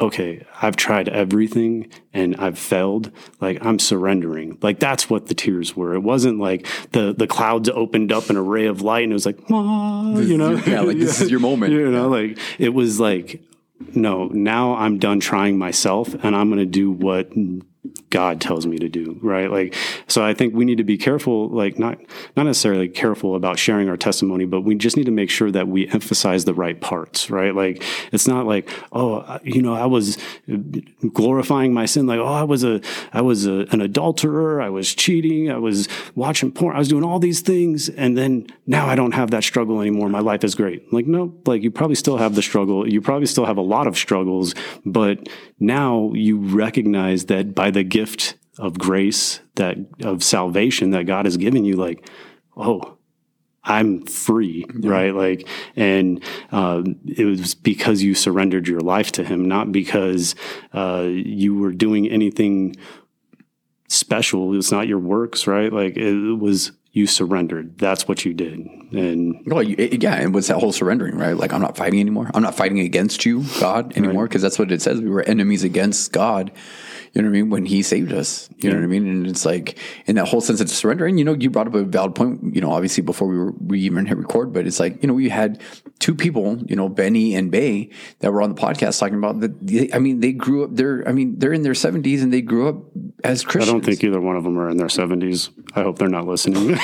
[0.00, 3.10] okay, I've tried everything and I've failed.
[3.40, 4.58] Like I'm surrendering.
[4.60, 5.94] Like that's what the tears were.
[5.94, 9.26] It wasn't like the the clouds opened up an array of light and it was
[9.26, 11.72] like, "Ah," you know, Yeah, like this is your moment.
[11.72, 13.42] you know, like it was like,
[13.94, 17.30] no, now I'm done trying myself and I'm going to do what
[18.10, 19.50] God tells me to do, right?
[19.50, 19.74] Like,
[20.06, 21.98] so I think we need to be careful, like not
[22.36, 25.68] not necessarily careful about sharing our testimony, but we just need to make sure that
[25.68, 27.54] we emphasize the right parts, right?
[27.54, 30.16] Like, it's not like, oh, you know, I was
[31.12, 32.80] glorifying my sin, like, oh, I was a
[33.12, 37.04] I was a, an adulterer, I was cheating, I was watching porn, I was doing
[37.04, 40.08] all these things, and then now I don't have that struggle anymore.
[40.08, 40.92] My life is great.
[40.92, 42.88] Like, no, like you probably still have the struggle.
[42.88, 44.54] You probably still have a lot of struggles,
[44.86, 45.28] but
[45.66, 51.36] now you recognize that by the gift of grace that of salvation that God has
[51.36, 52.08] given you, like,
[52.56, 52.98] oh,
[53.64, 55.14] I'm free, right?
[55.14, 56.22] Like, and
[56.52, 60.34] uh, it was because you surrendered your life to Him, not because
[60.72, 62.76] uh, you were doing anything
[63.88, 64.56] special.
[64.56, 65.72] It's not your works, right?
[65.72, 67.76] Like, it was you surrendered.
[67.76, 68.60] That's what you did,
[68.92, 71.36] and Well, yeah, and what's that whole surrendering, right?
[71.36, 72.30] Like, I'm not fighting anymore.
[72.32, 75.00] I'm not fighting against you, God, anymore, because that's what it says.
[75.00, 76.52] We were enemies against God.
[77.14, 77.50] You know what I mean?
[77.50, 79.06] When He saved us, you know what I mean?
[79.06, 81.06] And it's like in that whole sense of surrender.
[81.06, 82.54] And you know, you brought up a valid point.
[82.54, 85.14] You know, obviously before we were we even hit record, but it's like you know,
[85.14, 85.62] we had
[86.00, 89.90] two people, you know, Benny and Bay, that were on the podcast talking about that.
[89.94, 90.70] I mean, they grew up.
[90.74, 92.76] They're, I mean, they're in their 70s and they grew up
[93.22, 93.70] as Christians.
[93.70, 95.50] I don't think either one of them are in their seventies.
[95.74, 96.76] I hope they're not listening.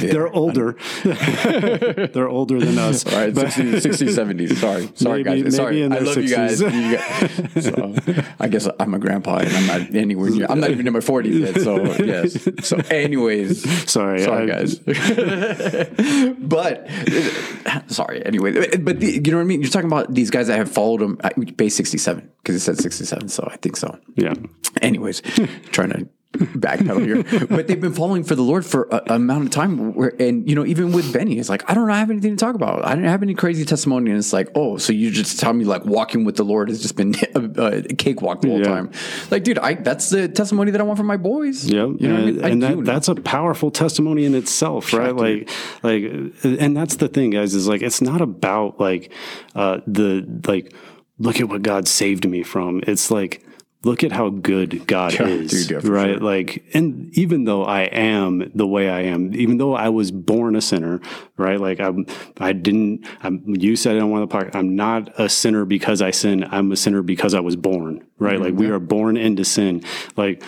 [0.00, 0.76] they're older.
[1.04, 3.04] they're older than us.
[3.06, 4.56] All right, 60s, 60s, 70s.
[4.56, 5.56] Sorry, sorry, Maybe- guys.
[5.56, 6.60] Sorry, maybe in I love you guys.
[6.60, 7.94] You guys- So,
[8.40, 10.46] I guess I'm a grandpa, and I'm not anywhere near.
[10.48, 11.60] I'm not even in my 40s yet.
[11.62, 12.66] So yes.
[12.68, 14.78] So, anyways, Sorry, sorry, I- guys.
[16.38, 16.88] but
[17.90, 18.24] sorry.
[18.26, 19.62] Anyway, but the, you know what I mean.
[19.62, 21.18] You're talking about these guys that have followed him.
[21.22, 23.98] Uh, I- Base 67 because it said 67, so I think so.
[24.16, 24.34] Yeah.
[24.82, 25.20] Anyways,
[25.70, 26.08] trying to
[26.54, 29.94] backpedal here, but they've been following for the Lord for a, amount of time.
[29.94, 32.54] Where, and you know, even with Benny, it's like I don't have anything to talk
[32.54, 32.84] about.
[32.84, 35.64] I didn't have any crazy testimony, and it's like, oh, so you just tell me
[35.64, 38.64] like walking with the Lord has just been a, a cakewalk the whole Yeah.
[38.64, 38.90] time.
[39.30, 41.64] Like, dude, I that's the testimony that I want from my boys.
[41.66, 41.88] Yep.
[41.98, 42.44] you know, what I and, mean?
[42.44, 45.14] I and that, that's a powerful testimony in itself, right?
[45.14, 45.48] Like,
[45.82, 46.02] like,
[46.44, 49.12] and that's the thing, guys, is like, it's not about like,
[49.54, 50.74] uh, the, like,
[51.18, 52.82] look at what God saved me from.
[52.86, 53.44] It's like,
[53.84, 56.14] look at how good God is, dude, yeah, right?
[56.14, 56.20] sure.
[56.20, 60.56] Like, and even though I am the way I am, even though I was born
[60.56, 61.00] a sinner,
[61.36, 61.60] right?
[61.60, 62.06] Like, I'm,
[62.38, 65.64] I didn't, I'm, you said it on one of the podcasts, I'm not a sinner
[65.64, 66.44] because I sin.
[66.44, 68.40] I'm a sinner because I was born, right?
[68.40, 69.82] Like, we are born into sin.
[70.16, 70.42] Like,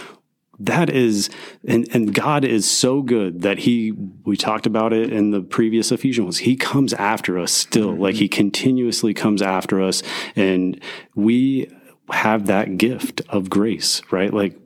[0.59, 1.29] that is
[1.67, 3.93] and and God is so good that he
[4.25, 8.29] we talked about it in the previous Ephesians he comes after us still like he
[8.29, 10.03] continuously comes after us
[10.35, 10.81] and
[11.15, 11.71] we
[12.11, 14.33] have that gift of grace right?
[14.33, 14.59] Like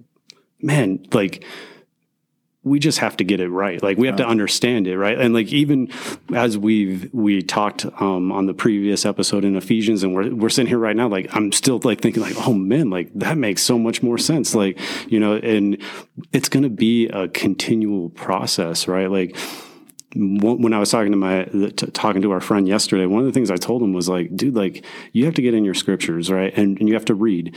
[0.60, 1.44] man like
[2.62, 3.82] we just have to get it right.
[3.82, 5.18] Like we have to understand it right?
[5.18, 5.88] And like even
[6.34, 10.68] as we've we talked um, on the previous episode in ephesians and we're, we're sitting
[10.68, 13.78] here right now like i'm still like thinking like oh man like that makes so
[13.78, 14.54] much more sense.
[14.54, 14.78] Like
[15.10, 15.78] you know and
[16.32, 19.10] it's going to be a continual process right?
[19.10, 19.36] Like
[20.16, 23.32] when I was talking to my t- talking to our friend yesterday, one of the
[23.32, 26.30] things I told him was like, dude, like you have to get in your scriptures,
[26.30, 26.52] right?
[26.56, 27.54] And, and you have to read.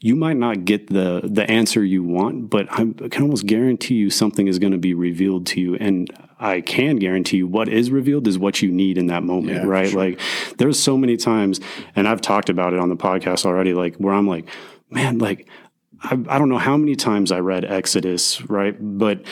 [0.00, 3.94] You might not get the the answer you want, but I'm, I can almost guarantee
[3.96, 6.08] you something is going to be revealed to you, and
[6.40, 9.66] I can guarantee you what is revealed is what you need in that moment, Yeah,
[9.66, 9.90] right?
[9.90, 10.00] sure.
[10.00, 10.20] Like
[10.56, 11.60] there's so many times,
[11.94, 14.48] and I've talked about it on the podcast already, like where I'm like,
[14.90, 15.46] man, like
[16.02, 18.74] I, I don't know how many times I read Exodus, right?
[18.80, 19.22] But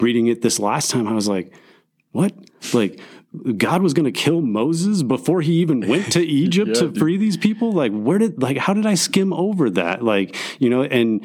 [0.00, 1.54] reading it this last time, I was like,
[2.16, 2.34] what?
[2.72, 3.00] Like,
[3.56, 7.36] God was going to kill Moses before he even went to Egypt to free these
[7.36, 7.72] people?
[7.72, 10.02] Like, where did, like, how did I skim over that?
[10.02, 11.24] Like, you know, and,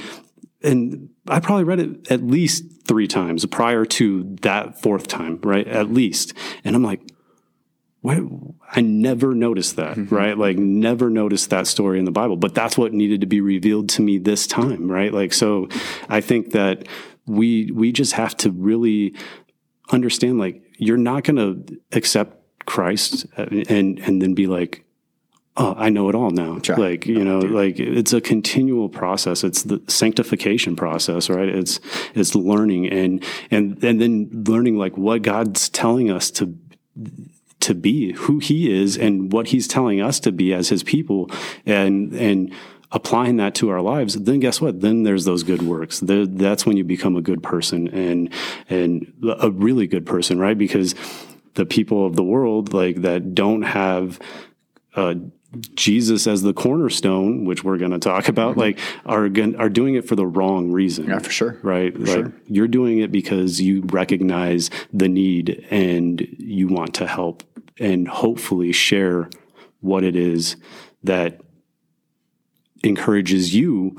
[0.62, 5.68] and I probably read it at least three times prior to that fourth time, right?
[5.68, 6.34] At least.
[6.64, 7.02] And I'm like,
[8.02, 8.18] what?
[8.74, 10.14] I never noticed that, mm-hmm.
[10.14, 10.38] right?
[10.38, 13.90] Like, never noticed that story in the Bible, but that's what needed to be revealed
[13.90, 15.14] to me this time, right?
[15.14, 15.68] Like, so
[16.10, 16.88] I think that
[17.28, 19.14] we we just have to really
[19.92, 24.84] understand, like, you're not going to accept Christ uh, and and then be like,
[25.56, 26.58] oh, I know it all now.
[26.78, 29.44] Like, you know, like it's a continual process.
[29.44, 31.48] It's the sanctification process, right?
[31.48, 31.80] It's
[32.16, 36.58] it's learning and and and then learning like what God's telling us to
[37.60, 41.30] to be, who he is and what he's telling us to be as his people
[41.64, 42.52] and and
[42.92, 44.82] applying that to our lives, then guess what?
[44.82, 46.00] Then there's those good works.
[46.00, 48.34] There, that's when you become a good person and
[48.70, 50.58] and a really good person, right?
[50.58, 50.96] Because
[51.56, 54.20] the people of the world like that don't have
[54.96, 55.16] uh,
[55.76, 60.08] Jesus as the cornerstone, which we're going to talk about, like are are doing it
[60.08, 61.08] for the wrong reason.
[61.08, 61.60] Yeah, for sure.
[61.62, 61.98] Right?
[61.98, 67.44] like you're doing it because you recognize the need and you want to help
[67.80, 69.30] and hopefully share
[69.80, 70.56] what it is
[71.04, 71.42] that
[72.84, 73.98] encourages you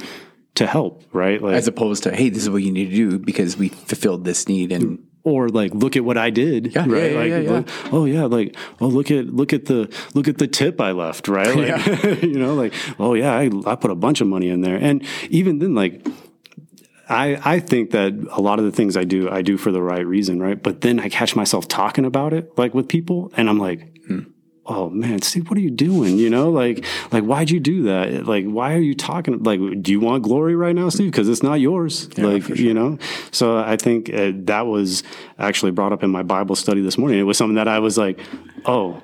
[0.55, 1.41] to help, right?
[1.41, 4.25] Like as opposed to hey, this is what you need to do because we fulfilled
[4.25, 7.13] this need and or like look at what I did, Yeah, right?
[7.13, 7.51] yeah, like, yeah, yeah.
[7.51, 10.93] like, oh yeah, like oh look at look at the look at the tip I
[10.93, 11.55] left, right?
[11.57, 14.77] Like, you know, like oh yeah, I, I put a bunch of money in there,
[14.77, 16.07] and even then, like
[17.09, 19.83] I I think that a lot of the things I do I do for the
[19.83, 20.61] right reason, right?
[20.61, 24.21] But then I catch myself talking about it like with people, and I'm like, hmm.
[24.67, 26.19] Oh man, Steve, what are you doing?
[26.19, 28.27] You know, like, like, why'd you do that?
[28.27, 29.43] Like, why are you talking?
[29.43, 31.11] Like, do you want glory right now, Steve?
[31.11, 32.09] Because it's not yours.
[32.17, 32.57] Yeah, like, sure.
[32.57, 32.99] you know.
[33.31, 35.03] So I think uh, that was
[35.39, 37.19] actually brought up in my Bible study this morning.
[37.19, 38.21] It was something that I was like,
[38.65, 39.03] oh.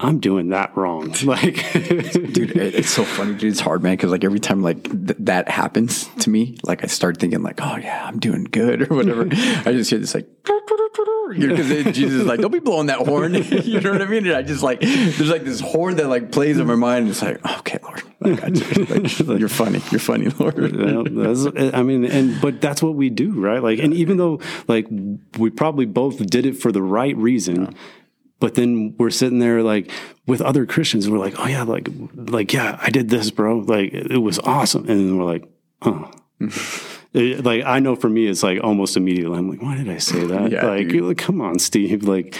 [0.00, 1.14] I'm doing that wrong.
[1.24, 3.52] Like, dude it- it's so funny dude.
[3.52, 6.86] It's hard man because like every time like th- that happens to me like i
[6.86, 9.22] start thinking like oh yeah i'm doing good or whatever.
[9.32, 13.34] I just hear this like because jesus is like don't be blowing that horn.
[13.62, 14.26] You know what i mean?
[14.26, 17.02] And i just like there's like this horn that like plays in my mind.
[17.02, 18.84] And it's like okay lord I got you.
[18.84, 19.80] Like, you're funny.
[19.90, 20.56] You're funny lord.
[20.76, 23.60] Yeah, that's, I mean, and but that's what we do, right?
[23.60, 24.86] Like, and even though like
[25.38, 27.74] we probably both did it for the right reason,
[28.42, 29.88] but then we're sitting there like
[30.26, 33.58] with other Christians, and we're like, oh yeah, like like yeah, I did this, bro.
[33.58, 35.44] Like it was awesome, and then we're like,
[35.82, 36.10] oh.
[37.14, 39.38] It- like I know for me, it's like almost immediately.
[39.38, 40.50] I'm like, why did I say that?
[40.50, 40.92] Yeah, like, dude.
[40.92, 42.02] you're like, come on, Steve.
[42.04, 42.34] Like,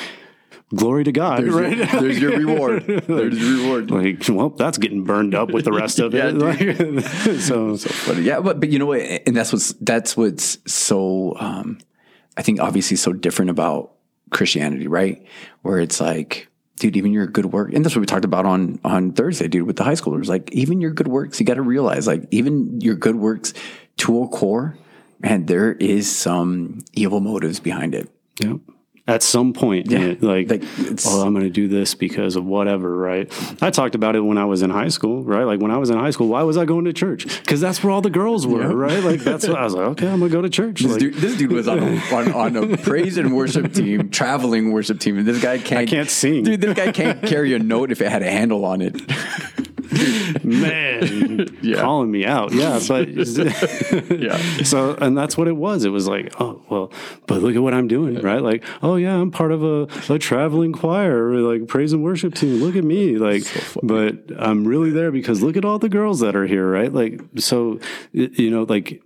[0.74, 1.76] glory to God, there's, right?
[1.76, 5.72] your, there's your reward there's your reward like, well, that's getting burned up with the
[5.72, 6.34] rest of Yeah, it.
[6.38, 7.04] Like,
[7.40, 9.00] so, But yeah, but but you know what?
[9.02, 11.78] And that's what's that's what's so um,
[12.36, 13.91] I think obviously so different about
[14.32, 15.24] Christianity, right?
[15.62, 18.80] Where it's like, dude, even your good work, and that's what we talked about on
[18.84, 20.26] on Thursday, dude, with the high schoolers.
[20.26, 23.54] Like, even your good works, you got to realize, like, even your good works
[23.98, 24.76] to a core,
[25.22, 28.10] and there is some evil motives behind it.
[28.40, 28.54] Yeah.
[29.08, 29.98] At some point, Yeah.
[29.98, 30.14] yeah.
[30.20, 30.62] like, Like,
[31.06, 33.28] oh, I'm going to do this because of whatever, right?
[33.60, 35.42] I talked about it when I was in high school, right?
[35.42, 37.24] Like when I was in high school, why was I going to church?
[37.40, 38.72] Because that's where all the girls were, Yeah.
[38.72, 39.02] right?
[39.02, 40.82] Like that's what I was like, okay, I'm going to go to church.
[40.82, 44.08] This Like, dude, this dude was on a, on, on a praise and worship team,
[44.10, 45.80] traveling worship team, and this guy can't.
[45.80, 46.44] I can't sing.
[46.44, 46.60] dude.
[46.60, 48.94] This guy can't carry a note if it had a handle on it.
[50.44, 51.80] Man, Yeah.
[51.80, 52.52] calling me out.
[52.52, 53.08] Yeah, but
[54.20, 54.36] Yeah.
[54.64, 55.84] So, and that's what it was.
[55.84, 56.92] It was like, oh, well,
[57.26, 58.42] but look at what I'm doing, right?
[58.42, 62.62] Like, oh yeah, I'm part of a, a traveling choir, like praise and worship team.
[62.62, 63.44] Look at me, like,
[63.82, 66.92] but I'm really there because look at all the girls that are here, right?
[66.92, 67.80] Like, so
[68.12, 69.02] you know, like.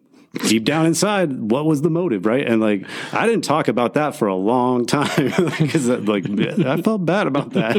[0.48, 2.46] Deep down inside, what was the motive, right?
[2.46, 5.08] And like, I didn't talk about that for a long time
[5.58, 7.74] because, like, I felt bad about that.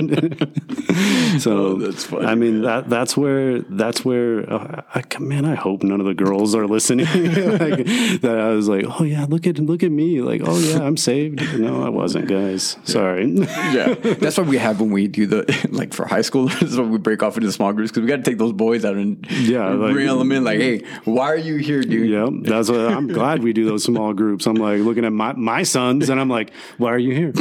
[1.39, 5.43] so Oh, that's funny, I mean, that that's where that's where uh, I, man.
[5.46, 7.06] I hope none of the girls are listening.
[7.60, 7.86] like,
[8.22, 10.22] that I was like, oh yeah, look at look at me.
[10.22, 11.41] Like, oh yeah, I'm saved.
[11.60, 12.78] No, I wasn't, guys.
[12.84, 13.28] Sorry.
[13.32, 16.48] yeah, that's what we have when we do the like for high school.
[16.48, 18.54] This is when we break off into small groups because we got to take those
[18.54, 20.43] boys out and Yeah, like- bring them in.
[20.43, 22.10] Like, hey, why are you here, dude?
[22.10, 24.46] Yeah, that's what I'm glad we do those small groups.
[24.46, 27.32] I'm like looking at my, my sons and I'm like, why are you here?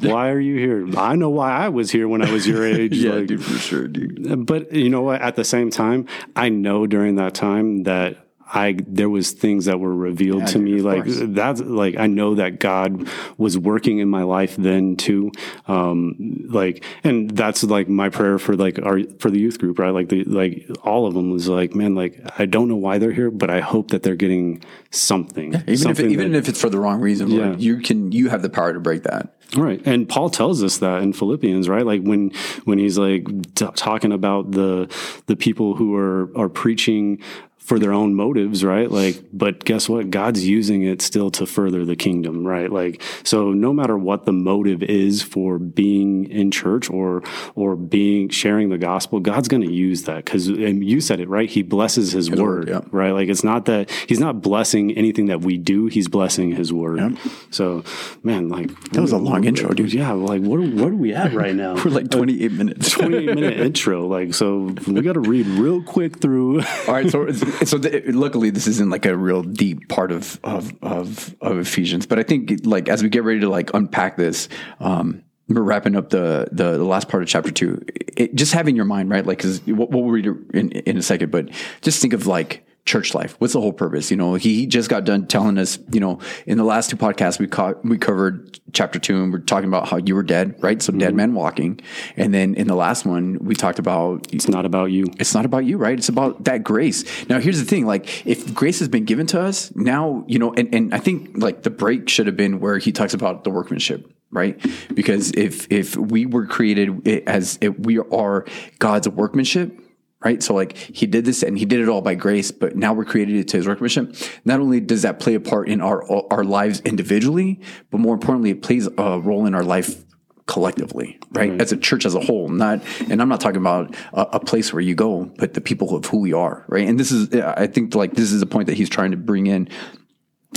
[0.00, 0.98] Why are you here?
[0.98, 2.96] I know why I was here when I was your age.
[2.96, 4.46] Yeah, like, dude, for sure, dude.
[4.46, 5.20] But you know what?
[5.22, 9.78] At the same time, I know during that time that I there was things that
[9.78, 11.18] were revealed Yeah, to me like course.
[11.22, 15.32] that's like I know that God was working in my life then too.
[15.66, 19.90] Um like and that's like my prayer for like our for the youth group, right?
[19.90, 23.12] Like the like all of them was like, man, like I don't know why they're
[23.12, 25.54] here, but I hope that they're getting something.
[25.66, 27.46] Even if it, even that- if it's for the wrong reason, Yeah.
[27.48, 29.34] Lord, you can you have the power to break that.
[29.56, 29.80] Right.
[29.86, 31.84] And Paul tells us that in Philippians, right?
[31.86, 32.32] Like when
[32.64, 34.94] when he's like t- talking about the
[35.26, 37.20] the people who are are preaching
[37.68, 38.90] for their own motives, right?
[38.90, 40.10] Like but guess what?
[40.10, 42.72] God's using it still to further the kingdom, right?
[42.72, 47.22] Like so no matter what the motive is for being in church or
[47.54, 51.28] or being sharing the gospel, God's going to use that cuz and you said it,
[51.28, 51.48] right?
[51.48, 52.80] He blesses his, word, word, yeah.
[52.90, 53.12] right?
[53.12, 57.18] Like it's not that he's not blessing anything that we do, he's blessing his word.
[57.50, 57.84] So,
[58.22, 59.92] man, like That was a long intro, dude.
[59.92, 61.74] Yeah, like what are, what are we at right now?
[61.84, 62.90] We're like uh, 28 minutes.
[62.90, 64.06] 28 minute intro.
[64.06, 66.60] Like, so we got to read real quick through.
[66.86, 67.26] All right, so
[67.64, 72.06] so the, luckily this isn't like a real deep part of of of, of Ephesians,
[72.06, 74.48] but I think like as we get ready to like unpack this,
[74.80, 77.84] um, we're wrapping up the the, the last part of chapter two.
[78.16, 81.02] It, just having your mind right, like because we'll, we'll read it in in a
[81.02, 83.36] second, but just think of like church life.
[83.38, 84.10] What's the whole purpose?
[84.10, 85.78] You know, he just got done telling us.
[85.92, 89.40] You know, in the last two podcasts we caught we covered chapter two, and we're
[89.40, 90.80] talking about how you were dead, right?
[90.80, 91.16] So dead mm-hmm.
[91.16, 91.80] man walking,
[92.16, 95.06] and then in the last one we talked about It's not about you.
[95.18, 95.98] it's not about you, right?
[95.98, 97.04] It's about that grace.
[97.28, 100.54] Now, here's the thing: like, if grace has been given to us, now you know,
[100.54, 103.50] and and I think like the break should have been where he talks about the
[103.50, 104.58] workmanship, right?
[104.94, 108.46] Because if if we were created as if we are
[108.78, 109.84] God's workmanship.
[110.24, 110.42] Right.
[110.42, 113.04] So like he did this and he did it all by grace, but now we're
[113.04, 114.16] created to his workmanship.
[114.44, 118.50] Not only does that play a part in our, our lives individually, but more importantly,
[118.50, 120.04] it plays a role in our life
[120.46, 121.50] collectively, right?
[121.52, 121.60] Mm-hmm.
[121.60, 124.72] As a church as a whole, not, and I'm not talking about a, a place
[124.72, 126.88] where you go, but the people of who we are, right?
[126.88, 129.46] And this is, I think like this is the point that he's trying to bring
[129.46, 129.68] in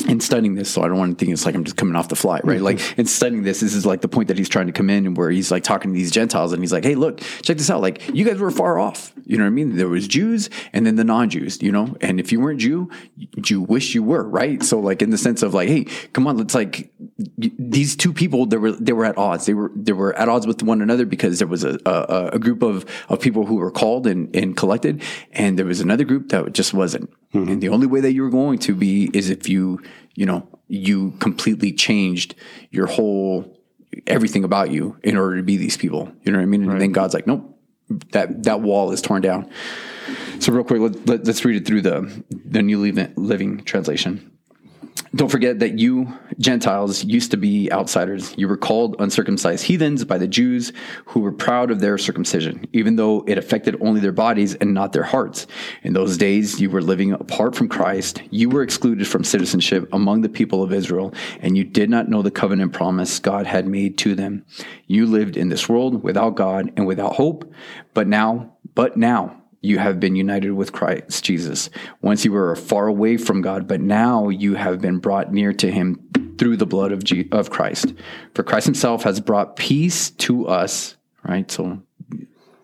[0.07, 2.07] in studying this, so I don't want to think it's like I'm just coming off
[2.07, 2.55] the fly, right?
[2.55, 2.63] Mm-hmm.
[2.63, 5.05] Like in studying this, this is like the point that he's trying to come in
[5.05, 7.69] and where he's like talking to these Gentiles and he's like, hey, look, check this
[7.69, 7.81] out.
[7.81, 9.13] Like you guys were far off.
[9.25, 9.75] You know what I mean?
[9.75, 11.95] There was Jews and then the non-Jews, you know?
[11.99, 12.89] And if you weren't Jew,
[13.45, 14.63] you wish you were, right?
[14.63, 16.89] So like in the sense of like, hey, come on, let's like
[17.37, 19.45] these two people, they were they were at odds.
[19.45, 22.39] They were they were at odds with one another because there was a a, a
[22.39, 25.01] group of of people who were called and, and collected,
[25.31, 27.09] and there was another group that just wasn't.
[27.33, 27.51] Mm-hmm.
[27.51, 29.81] And the only way that you're going to be is if you
[30.15, 32.35] you know, you completely changed
[32.69, 33.57] your whole
[34.07, 36.11] everything about you in order to be these people.
[36.23, 36.65] You know what I mean?
[36.65, 36.73] Right.
[36.73, 37.57] And then God's like, nope,
[38.11, 39.49] that that wall is torn down.
[40.39, 44.30] So real quick, let, let, us read it through the the New Living, Living Translation.
[45.13, 48.33] Don't forget that you, Gentiles, used to be outsiders.
[48.37, 50.71] You were called uncircumcised heathens by the Jews
[51.05, 54.93] who were proud of their circumcision, even though it affected only their bodies and not
[54.93, 55.47] their hearts.
[55.83, 58.21] In those days, you were living apart from Christ.
[58.29, 62.21] You were excluded from citizenship among the people of Israel, and you did not know
[62.21, 64.45] the covenant promise God had made to them.
[64.87, 67.53] You lived in this world without God and without hope.
[67.93, 71.69] But now, but now, you have been united with Christ Jesus.
[72.01, 75.71] Once you were far away from God, but now you have been brought near to
[75.71, 75.99] him
[76.37, 77.93] through the blood of, of Christ.
[78.33, 81.49] For Christ himself has brought peace to us, right?
[81.51, 81.81] So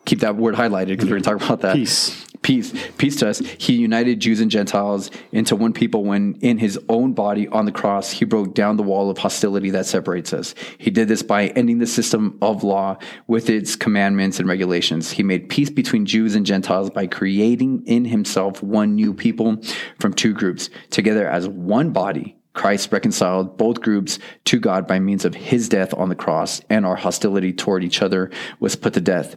[0.05, 1.75] keep that word highlighted because we're going to talk about that.
[1.75, 3.39] Peace peace peace to us.
[3.39, 7.71] He united jews and gentiles into one people when in his own body on the
[7.71, 10.55] cross he broke down the wall of hostility that separates us.
[10.77, 12.97] He did this by ending the system of law
[13.27, 15.11] with its commandments and regulations.
[15.11, 19.61] He made peace between jews and gentiles by creating in himself one new people
[19.99, 20.69] from two groups.
[20.89, 25.93] Together as one body Christ reconciled both groups to God by means of his death
[25.93, 29.35] on the cross, and our hostility toward each other was put to death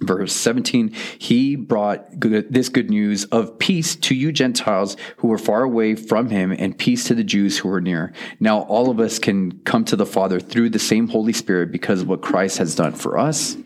[0.00, 5.38] verse 17 he brought good, this good news of peace to you gentiles who were
[5.38, 8.98] far away from him and peace to the jews who were near now all of
[8.98, 12.58] us can come to the father through the same holy spirit because of what christ
[12.58, 13.56] has done for us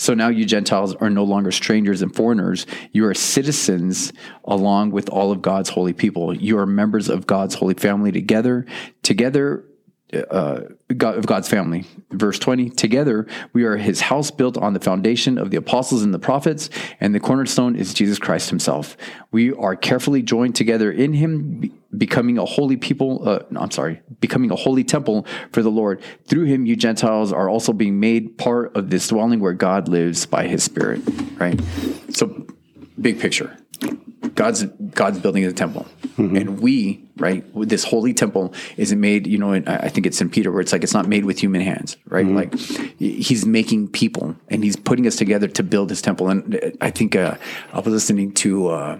[0.00, 2.64] so now you Gentiles are no longer strangers and foreigners.
[2.92, 4.14] You are citizens
[4.46, 6.34] along with all of God's holy people.
[6.34, 8.64] You are members of God's holy family together.
[9.02, 9.62] Together,
[10.12, 10.60] uh,
[10.96, 11.84] God, of God's family.
[12.10, 16.12] Verse 20, together we are his house built on the foundation of the apostles and
[16.12, 16.70] the prophets,
[17.00, 18.96] and the cornerstone is Jesus Christ himself.
[19.30, 23.70] We are carefully joined together in him, be, becoming a holy people, uh, no, I'm
[23.70, 26.02] sorry, becoming a holy temple for the Lord.
[26.26, 30.26] Through him, you Gentiles are also being made part of this dwelling where God lives
[30.26, 31.02] by his spirit,
[31.38, 31.60] right?
[32.10, 32.46] So,
[33.00, 33.56] big picture.
[34.34, 36.36] God's God's building a temple, mm-hmm.
[36.36, 39.26] and we right this holy temple isn't made.
[39.26, 41.60] You know, I think it's in Peter where it's like it's not made with human
[41.60, 42.26] hands, right?
[42.26, 42.36] Mm-hmm.
[42.36, 42.54] Like
[42.98, 46.28] He's making people, and He's putting us together to build His temple.
[46.28, 47.36] And I think uh,
[47.72, 48.68] I was listening to.
[48.68, 48.98] Uh,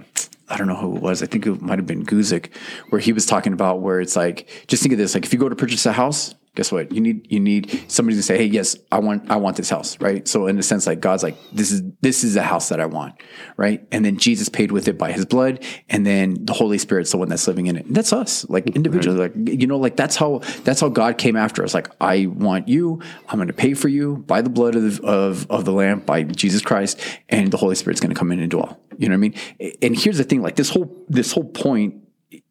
[0.51, 1.23] I don't know who it was.
[1.23, 2.53] I think it might have been Guzik,
[2.89, 5.39] where he was talking about where it's like, just think of this: like if you
[5.39, 6.91] go to purchase a house, guess what?
[6.93, 10.01] You need you need somebody to say, "Hey, yes, I want I want this house,"
[10.01, 10.27] right?
[10.27, 12.87] So in a sense, like God's like, "This is this is the house that I
[12.87, 13.15] want,"
[13.57, 13.87] right?
[13.93, 17.19] And then Jesus paid with it by His blood, and then the Holy Spirit's the
[17.19, 17.87] one that's living in it.
[17.87, 19.37] And that's us, like individually, right.
[19.37, 21.73] like you know, like that's how that's how God came after us.
[21.73, 23.01] Like, I want you.
[23.29, 26.25] I'm going to pay for you by the blood of of of the Lamb, by
[26.25, 28.81] Jesus Christ, and the Holy Spirit's going to come in and dwell.
[28.99, 29.77] You know what I mean?
[29.83, 31.95] And here's the thing: like this whole this whole point,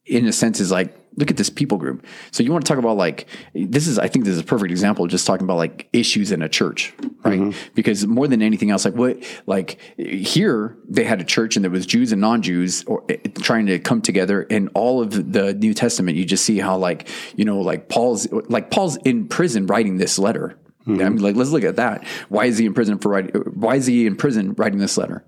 [0.06, 2.06] in a sense, is like look at this people group.
[2.32, 4.72] So you want to talk about like this is I think this is a perfect
[4.72, 6.94] example of just talking about like issues in a church,
[7.24, 7.40] right?
[7.40, 7.70] Mm-hmm.
[7.76, 11.72] Because more than anything else, like what like here they had a church and there
[11.72, 14.48] was Jews and non-Jews or eh, trying to come together.
[14.50, 18.32] And all of the New Testament, you just see how like you know like Paul's
[18.32, 20.58] like Paul's in prison writing this letter.
[20.88, 21.02] Mm-hmm.
[21.02, 22.06] I mean, like let's look at that.
[22.30, 23.32] Why is he in prison for writing?
[23.54, 25.26] Why is he in prison writing this letter?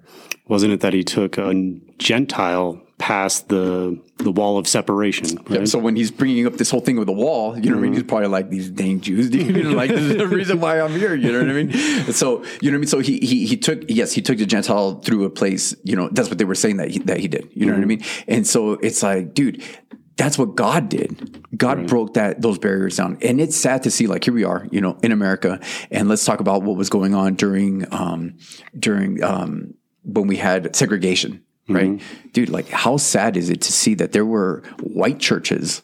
[0.48, 1.54] Wasn't it that he took a
[1.98, 5.40] Gentile past the the wall of separation.
[5.50, 5.68] Right?
[5.68, 7.70] So when he's bringing up this whole thing with the wall, you know, mm-hmm.
[7.72, 7.94] what I mean, mm-hmm.
[7.96, 9.56] he's probably like these dang Jews, dude.
[9.56, 11.16] You know, like this is the reason why I'm here.
[11.16, 12.14] You know what I mean?
[12.14, 12.88] So you know what I mean.
[12.88, 15.76] So he he he took yes, he took the Gentile through a place.
[15.84, 17.50] You know, that's what they were saying that he, that he did.
[17.54, 17.82] You know mm-hmm.
[17.82, 18.26] what I mm-hmm.
[18.28, 18.36] mean?
[18.38, 19.64] And so it's like, dude.
[20.18, 21.58] That's what God did.
[21.58, 21.88] God right.
[21.88, 24.06] broke that those barriers down, and it's sad to see.
[24.06, 25.60] Like here we are, you know, in America,
[25.90, 28.38] and let's talk about what was going on during um,
[28.78, 31.92] during um, when we had segregation right?
[31.92, 32.28] Mm-hmm.
[32.34, 35.82] Dude, like how sad is it to see that there were white churches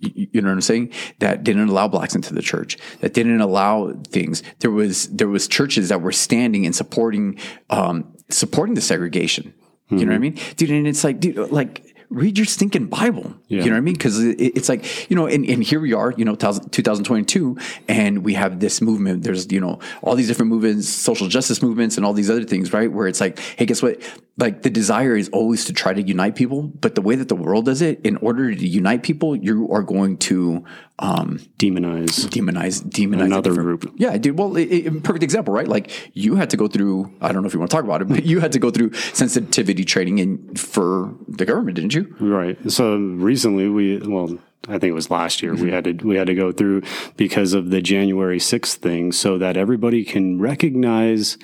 [0.00, 0.92] you know what I'm saying?
[1.20, 2.76] That didn't allow blacks into the church.
[3.00, 4.42] That didn't allow things.
[4.58, 7.38] There was there was churches that were standing and supporting
[7.70, 9.54] um, supporting the segregation.
[9.86, 9.98] Mm-hmm.
[9.98, 10.34] You know what I mm-hmm.
[10.36, 10.70] mean, dude?
[10.70, 13.34] And it's like, dude, like read your stinking Bible.
[13.48, 13.60] Yeah.
[13.60, 13.94] You know what I mean?
[13.94, 18.24] Because it, it's like, you know, and, and here we are, you know, 2022, and
[18.24, 19.22] we have this movement.
[19.22, 22.72] There's, you know, all these different movements, social justice movements, and all these other things,
[22.72, 22.90] right?
[22.90, 24.00] Where it's like, hey, guess what?
[24.36, 27.36] like the desire is always to try to unite people, but the way that the
[27.36, 30.64] world does it, in order to unite people, you are going to
[30.98, 32.26] um, Demonize.
[32.28, 33.92] demonize demonize Another group.
[33.96, 34.38] Yeah, dude.
[34.38, 35.66] Well, it, it- perfect example, right?
[35.66, 37.12] Like you had to go through.
[37.20, 38.70] I don't know if you want to talk about it, but you had to go
[38.70, 42.14] through sensitivity training in for the government, didn't you?
[42.20, 42.56] Right.
[42.70, 44.38] So recently we well
[44.68, 46.82] I think it was last year we had to we had to go through
[47.16, 51.36] because of the January 6th thing so that everybody can recognize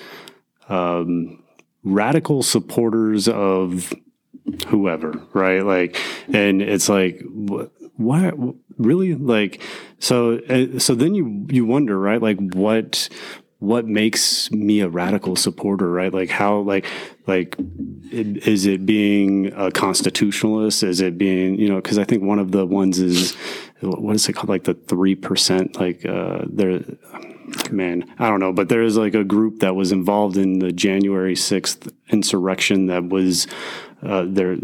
[0.68, 1.42] um,
[1.82, 3.92] radical supporters of
[4.68, 5.64] whoever, right?
[5.64, 6.00] Like
[6.32, 7.20] and it's like
[8.00, 9.60] wh- what really like
[9.98, 12.20] so uh, so then you you wonder, right?
[12.20, 13.08] Like what
[13.58, 16.12] what makes me a radical supporter, right?
[16.12, 16.86] Like how like
[17.26, 17.56] like
[18.10, 20.82] is it being a constitutionalist?
[20.82, 21.76] Is it being you know?
[21.76, 23.34] Because I think one of the ones is
[23.82, 24.48] what is it called?
[24.48, 25.78] Like the three percent.
[25.78, 26.80] Like uh, there,
[27.70, 30.72] man, I don't know, but there is like a group that was involved in the
[30.72, 33.46] January sixth insurrection that was
[34.02, 34.56] uh, they're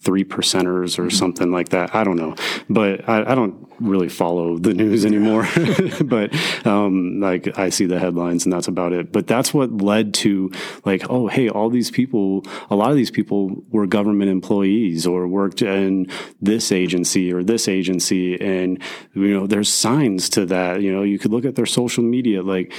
[0.00, 1.94] three percenters or something like that.
[1.94, 2.36] I don't know,
[2.68, 5.48] but I, I don't really follow the news anymore.
[6.04, 6.32] but
[6.66, 9.12] um, like I see the headlines and that's about it.
[9.12, 10.52] But that's what led to
[10.84, 15.26] like, oh, hey, all these people, a lot of these people were government employees or
[15.26, 16.06] worked in
[16.40, 18.80] this agency or this agency, and
[19.14, 20.82] you know, there's signs to that.
[20.82, 22.72] You know, you could look at their social media, like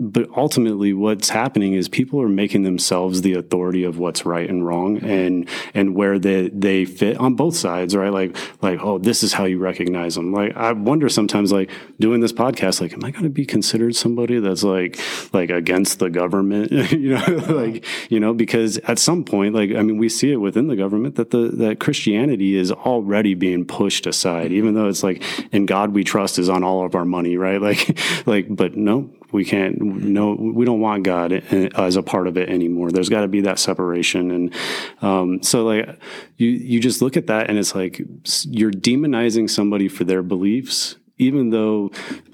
[0.00, 4.66] but ultimately what's happening is people are making themselves the authority of what's right and
[4.66, 5.06] wrong mm-hmm.
[5.06, 8.12] and and where they they fit on both sides right?
[8.12, 10.32] Like like oh this is how you recognize them.
[10.32, 13.96] Like i wonder sometimes like doing this podcast like am i going to be considered
[13.96, 14.98] somebody that's like
[15.32, 16.72] like against the government?
[16.98, 20.36] You know like you know because at some point like i mean we see it
[20.36, 24.54] within the government that the that christianity is already being pushed aside mm-hmm.
[24.54, 25.22] even though it's like
[25.52, 27.60] in god we trust is on all of our money right?
[27.68, 32.36] Like like but no we can't no we don't want god as a part of
[32.36, 32.90] it anymore.
[32.90, 34.30] There's got to be that separation.
[34.30, 34.54] And
[35.02, 35.98] um, so like
[36.36, 38.00] you you just look at that and it's like
[38.44, 41.90] you're demonizing somebody for their beliefs even though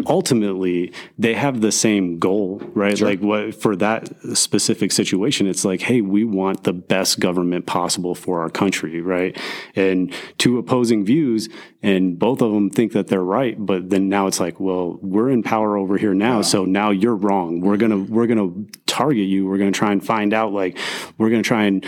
[0.07, 3.01] ultimately they have the same goal right?
[3.01, 8.14] Like what for that specific situation it's like hey we want the best government possible
[8.14, 9.37] for our country right?
[9.74, 11.49] And two opposing views
[11.82, 15.30] and both of them think that they're right but then now it's like well we're
[15.30, 17.61] in power over here now so now you're wrong.
[17.61, 17.80] We're mm-hmm.
[17.80, 18.51] gonna we're gonna
[18.87, 19.47] target you.
[19.47, 20.78] We're gonna try and find out like
[21.18, 21.85] we're gonna try and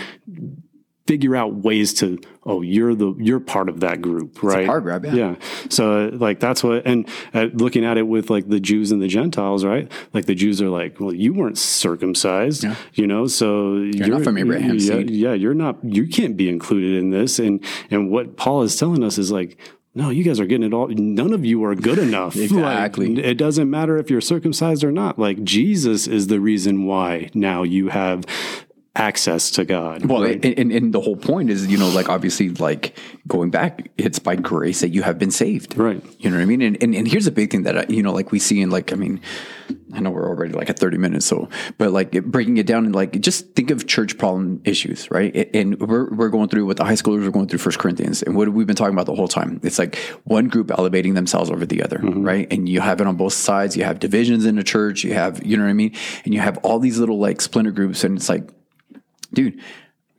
[1.07, 5.13] figure out ways to oh you're the you're part of that group right grab, yeah.
[5.13, 5.35] yeah
[5.69, 9.07] so like that's what and uh, looking at it with like the jews and the
[9.07, 14.07] gentiles right like the jews are like well you weren't circumcised you know so you're,
[14.07, 15.09] not from Abraham's yeah, seed.
[15.09, 19.03] yeah you're not you can't be included in this and and what paul is telling
[19.03, 19.57] us is like
[19.97, 20.89] no, you guys are getting it all.
[20.89, 22.35] None of you are good enough.
[22.37, 23.23] Like, Exactly.
[23.23, 25.17] it doesn't matter if you're circumcised or not.
[25.17, 28.25] Like Jesus is the reason why now you have
[28.97, 30.05] access to God.
[30.05, 30.43] Well, right?
[30.43, 34.35] and, and, the whole point is, you know, like obviously, like going back, it's by
[34.35, 35.77] grace that you have been saved.
[35.77, 36.03] Right.
[36.19, 36.61] You know what I mean?
[36.61, 38.71] And, and, and here's a big thing that, I, you know, like we see in
[38.71, 39.21] like, I mean,
[39.93, 41.25] I know we're already like at 30 minutes.
[41.25, 45.49] So, but like breaking it down and like, just think of church problem issues, right?
[45.53, 48.35] And we're, we're going through what the high schoolers are going through first Corinthians and
[48.35, 49.59] what we've been talking about the whole time.
[49.63, 52.23] It's like one group elevating themselves over the other, mm-hmm.
[52.23, 52.51] right?
[52.51, 53.77] And you have it on both sides.
[53.77, 55.03] You have divisions in the church.
[55.03, 55.95] You have, you know what I mean?
[56.25, 58.49] And you have all these little like splinter groups and it's like,
[59.33, 59.59] dude,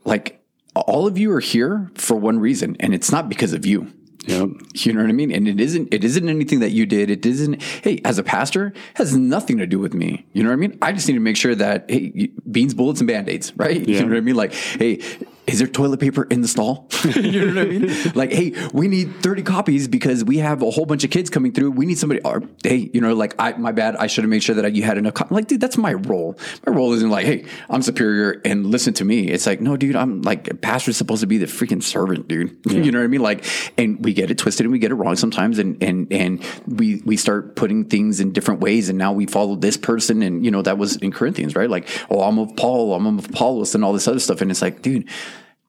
[0.05, 0.43] like
[0.75, 3.93] all of you are here for one reason, and it's not because of you.
[4.27, 4.49] Yep.
[4.75, 5.33] You know what I mean?
[5.33, 7.09] And it isn't it isn't anything that you did.
[7.09, 10.27] It isn't hey, as a pastor, it has nothing to do with me.
[10.33, 10.79] You know what I mean?
[10.83, 13.79] I just need to make sure that hey, beans, bullets, and band-aids, right?
[13.89, 14.37] You know what I mean?
[14.37, 15.01] Like, hey,
[15.49, 16.87] is there toilet paper in the stall?
[17.15, 18.13] you know what I mean?
[18.15, 21.53] Like, hey, we need 30 copies because we have a whole bunch of kids coming
[21.53, 21.71] through.
[21.71, 24.43] We need somebody or hey, you know, like I my bad, I should have made
[24.43, 25.27] sure that you had enough co-.
[25.31, 26.39] like, dude, that's my role.
[26.67, 29.29] My role isn't like, hey, I'm superior and listen to me.
[29.29, 32.59] It's like, no, dude, I'm like a pastor's supposed to be the freaking servant, dude.
[32.67, 33.23] you know what I mean?
[33.23, 33.45] Like,
[33.79, 37.03] and we get it twisted and we get it wrong sometimes, and and and we
[37.05, 40.51] we start putting things in different ways, and now we follow this person, and you
[40.51, 41.71] know that was in Corinthians, right?
[41.71, 44.63] Like, oh, I'm of Paul, I'm of Apollos, and all this other stuff, and it's
[44.63, 45.09] like, dude.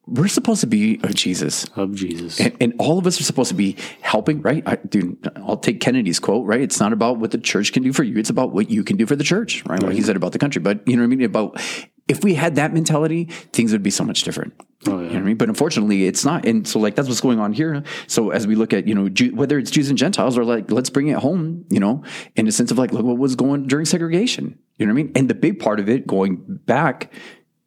[0.10, 1.66] We're supposed to be of Jesus.
[1.76, 2.40] Of Jesus.
[2.40, 4.64] And, and all of us are supposed to be helping, right?
[4.66, 6.62] I, dude, I'll take Kennedy's quote, right?
[6.62, 8.18] It's not about what the church can do for you.
[8.18, 9.82] It's about what you can do for the church, right?
[9.82, 10.62] What he said about the country.
[10.62, 11.22] But you know what I mean?
[11.22, 11.62] About
[12.08, 14.54] if we had that mentality, things would be so much different.
[14.88, 15.38] Oh, you know what I mean?
[15.38, 16.46] But unfortunately, it's not.
[16.46, 17.84] And so, like, that's what's going on here.
[18.08, 20.72] So, as we look at, you know, Jew, whether it's Jews and Gentiles or like,
[20.72, 22.04] let's bring it home, you know,
[22.36, 24.58] in a sense of like, look what was going during segregation.
[24.78, 25.12] You know what I mean?
[25.16, 27.14] And the big part of it going back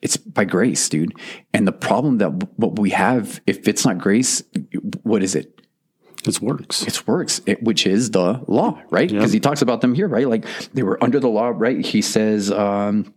[0.02, 1.14] it's by grace, dude.
[1.54, 4.42] And the problem that what we have, if it's not grace,
[5.02, 5.60] what is it?
[6.24, 6.82] It's works.
[6.84, 9.08] It's works, it, which is the law, right?
[9.08, 10.28] Because he talks about them here, right?
[10.28, 11.84] Like they were under the law, right?
[11.84, 13.14] He says, um,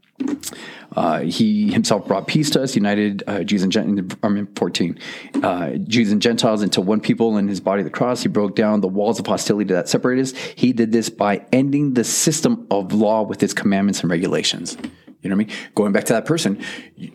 [0.96, 4.98] Uh, he himself brought peace to us, united uh, Jews and Gentiles, I mean, 14,
[5.44, 8.22] uh, Jews and Gentiles into one people in his body, the cross.
[8.22, 10.34] He broke down the walls of hostility that separated us.
[10.56, 14.78] He did this by ending the system of law with its commandments and regulations.
[15.26, 15.58] You know what I mean?
[15.74, 16.62] Going back to that person,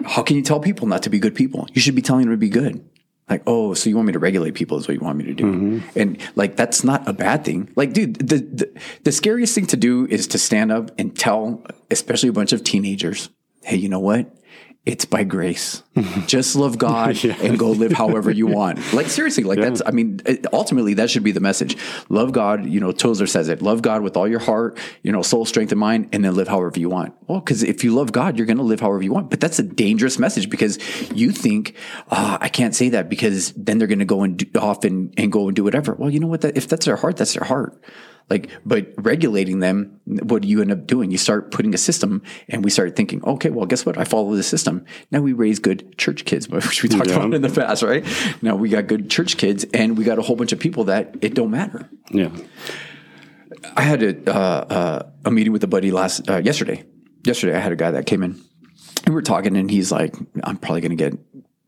[0.05, 1.69] how can you tell people not to be good people?
[1.73, 2.85] You should be telling them to be good.
[3.29, 5.35] Like, oh, so you want me to regulate people is what you want me to
[5.35, 5.45] do.
[5.45, 5.99] Mm-hmm.
[5.99, 7.71] And like, that's not a bad thing.
[7.77, 11.65] Like, dude, the, the, the scariest thing to do is to stand up and tell,
[11.93, 13.31] especially a bunch of teenagers,
[13.63, 14.35] hey, you know what?
[14.91, 15.85] It's by grace.
[16.27, 17.37] Just love God yeah.
[17.41, 18.93] and go live however you want.
[18.93, 19.67] Like seriously, like yeah.
[19.69, 19.83] that's.
[19.87, 20.21] I mean,
[20.53, 21.77] ultimately that should be the message.
[22.09, 22.67] Love God.
[22.67, 23.63] You know, Tozer says it.
[23.63, 26.49] Love God with all your heart, you know, soul, strength, and mind, and then live
[26.49, 27.15] however you want.
[27.29, 29.31] Well, because if you love God, you're going to live however you want.
[29.31, 30.81] But that's a dangerous message because
[31.13, 31.77] you think,
[32.11, 35.15] oh, I can't say that because then they're going to go and do, off and,
[35.17, 35.95] and go and do whatever.
[35.95, 36.41] Well, you know what?
[36.41, 37.81] That, if that's their heart, that's their heart.
[38.31, 41.11] Like, but regulating them, what do you end up doing?
[41.11, 43.99] You start putting a system, and we start thinking, okay, well, guess what?
[43.99, 44.87] I follow the system.
[45.11, 47.17] Now we raise good church kids, which we talked yeah.
[47.17, 48.07] about in the past, right?
[48.41, 51.17] Now we got good church kids, and we got a whole bunch of people that
[51.21, 51.91] it don't matter.
[52.11, 52.31] Yeah.
[53.77, 56.85] I had a uh, uh, a meeting with a buddy last uh, yesterday.
[57.25, 58.31] Yesterday, I had a guy that came in,
[59.05, 60.15] and we were talking, and he's like,
[60.45, 61.19] "I'm probably going to get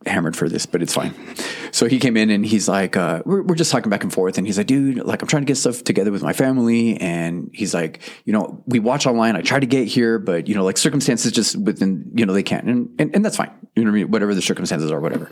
[0.06, 1.14] hammered for this, but it's fine.
[1.72, 4.38] So he came in and he's like, uh, we're, we're just talking back and forth.
[4.38, 6.98] And he's like, dude, like I'm trying to get stuff together with my family.
[6.98, 9.36] And he's like, you know, we watch online.
[9.36, 12.42] I try to get here, but you know, like circumstances just within, you know, they
[12.42, 12.68] can't.
[12.68, 13.50] And, and, and that's fine.
[13.74, 14.10] You know what I mean?
[14.10, 15.30] Whatever the circumstances are, whatever.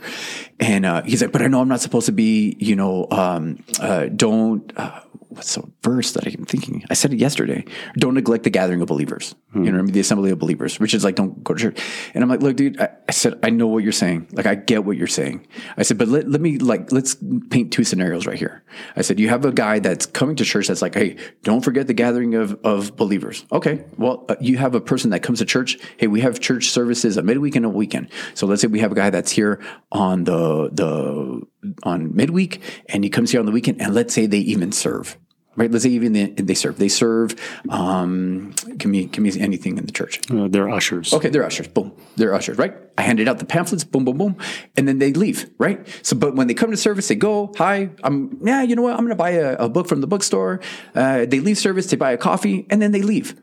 [0.59, 3.63] And, uh, he's like, but I know I'm not supposed to be, you know, um,
[3.79, 6.83] uh, don't, uh, what's the verse that I'm thinking?
[6.89, 7.63] I said it yesterday.
[7.95, 9.33] Don't neglect the gathering of believers.
[9.53, 9.63] Hmm.
[9.63, 11.81] You know, the assembly of believers, which is like, don't go to church.
[12.13, 14.27] And I'm like, look, dude, I, I, said, I know what you're saying.
[14.33, 15.47] Like, I get what you're saying.
[15.77, 17.17] I said, but let, let me like, let's
[17.49, 18.63] paint two scenarios right here.
[18.95, 21.87] I said, you have a guy that's coming to church that's like, hey, don't forget
[21.87, 23.45] the gathering of, of believers.
[23.51, 23.83] Okay.
[23.97, 25.77] Well, uh, you have a person that comes to church.
[25.97, 28.07] Hey, we have church services a midweek and a weekend.
[28.33, 29.61] So let's say we have a guy that's here
[29.91, 31.41] on the, the,
[31.83, 35.17] on midweek and he comes here on the weekend and let's say they even serve
[35.55, 35.71] right?
[35.71, 36.77] Let's say even they, they serve.
[36.77, 37.35] They serve.
[37.69, 40.19] Um, can be can be anything in the church.
[40.31, 41.13] Uh, they're ushers.
[41.13, 41.67] Okay, they're ushers.
[41.67, 42.57] Boom, they're ushers.
[42.57, 42.73] Right.
[42.97, 43.83] I handed out the pamphlets.
[43.83, 44.37] Boom, boom, boom,
[44.75, 45.49] and then they leave.
[45.57, 45.87] Right.
[46.03, 48.63] So, but when they come to service, they go, "Hi, I'm yeah.
[48.63, 48.93] You know what?
[48.93, 50.61] I'm going to buy a, a, book from the bookstore."
[50.95, 51.87] Uh, they leave service.
[51.87, 53.39] They buy a coffee, and then they leave.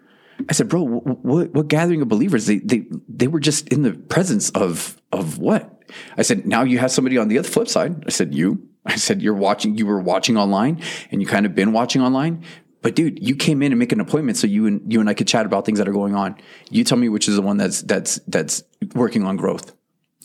[0.49, 2.47] I said, "Bro, what, what gathering of believers?
[2.47, 5.75] They they they were just in the presence of of what?"
[6.17, 8.97] I said, "Now you have somebody on the other flip side." I said, "You." I
[8.97, 12.45] said, you're watching, you were watching online and you kind of been watching online.
[12.81, 15.15] But dude, you came in and make an appointment so you and you and I
[15.15, 16.37] could chat about things that are going on.
[16.71, 18.63] You tell me which is the one that's that's that's
[18.95, 19.73] working on growth.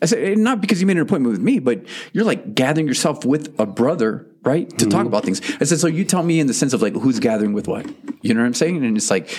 [0.01, 3.25] I said not because you made an appointment with me, but you're like gathering yourself
[3.25, 4.89] with a brother, right, to mm-hmm.
[4.89, 5.41] talk about things.
[5.59, 5.87] I said so.
[5.87, 7.87] You tell me in the sense of like who's gathering with what.
[8.21, 8.85] You know what I'm saying?
[8.85, 9.35] And it's like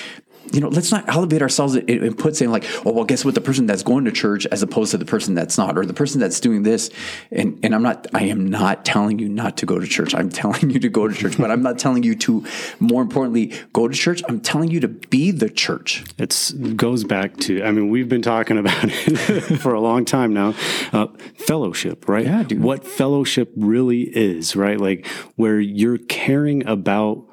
[0.52, 3.34] you know, let's not elevate ourselves and put saying like, oh, well, guess what?
[3.34, 5.94] The person that's going to church as opposed to the person that's not, or the
[5.94, 6.90] person that's doing this.
[7.30, 10.14] And, and I'm not, I am not telling you not to go to church.
[10.14, 12.44] I'm telling you to go to church, but I'm not telling you to,
[12.78, 14.22] more importantly, go to church.
[14.28, 16.04] I'm telling you to be the church.
[16.18, 20.32] It's goes back to, I mean, we've been talking about it for a long time
[20.32, 20.54] now.
[20.92, 22.24] Uh, fellowship, right?
[22.24, 22.62] Yeah, dude.
[22.62, 24.80] What fellowship really is, right?
[24.80, 27.26] Like where you're caring about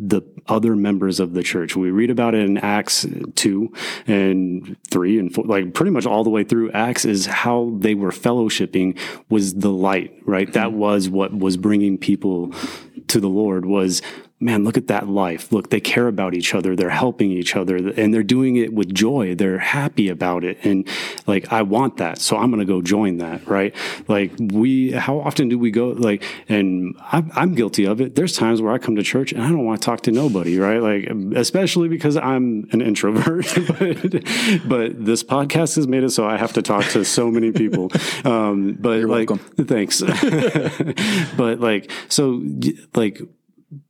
[0.00, 1.76] the other members of the church.
[1.76, 3.72] We read about it in Acts 2
[4.06, 7.94] and 3 and 4, like pretty much all the way through Acts is how they
[7.94, 8.98] were fellowshipping
[9.28, 10.46] was the light, right?
[10.46, 10.52] Mm-hmm.
[10.52, 12.52] That was what was bringing people
[13.08, 14.02] to the Lord was
[14.42, 15.52] man, look at that life.
[15.52, 16.74] Look, they care about each other.
[16.74, 19.34] They're helping each other and they're doing it with joy.
[19.34, 20.58] They're happy about it.
[20.64, 20.88] And
[21.26, 22.18] like, I want that.
[22.18, 23.46] So I'm going to go join that.
[23.46, 23.74] Right.
[24.08, 28.14] Like we, how often do we go like, and I'm, I'm, guilty of it.
[28.14, 30.58] There's times where I come to church and I don't want to talk to nobody.
[30.58, 30.80] Right.
[30.80, 33.46] Like, especially because I'm an introvert,
[33.78, 34.12] but,
[34.66, 37.90] but this podcast has made it so I have to talk to so many people.
[38.24, 39.66] Um, but You're like, welcome.
[39.66, 40.00] thanks.
[41.36, 42.42] but like, so
[42.94, 43.20] like,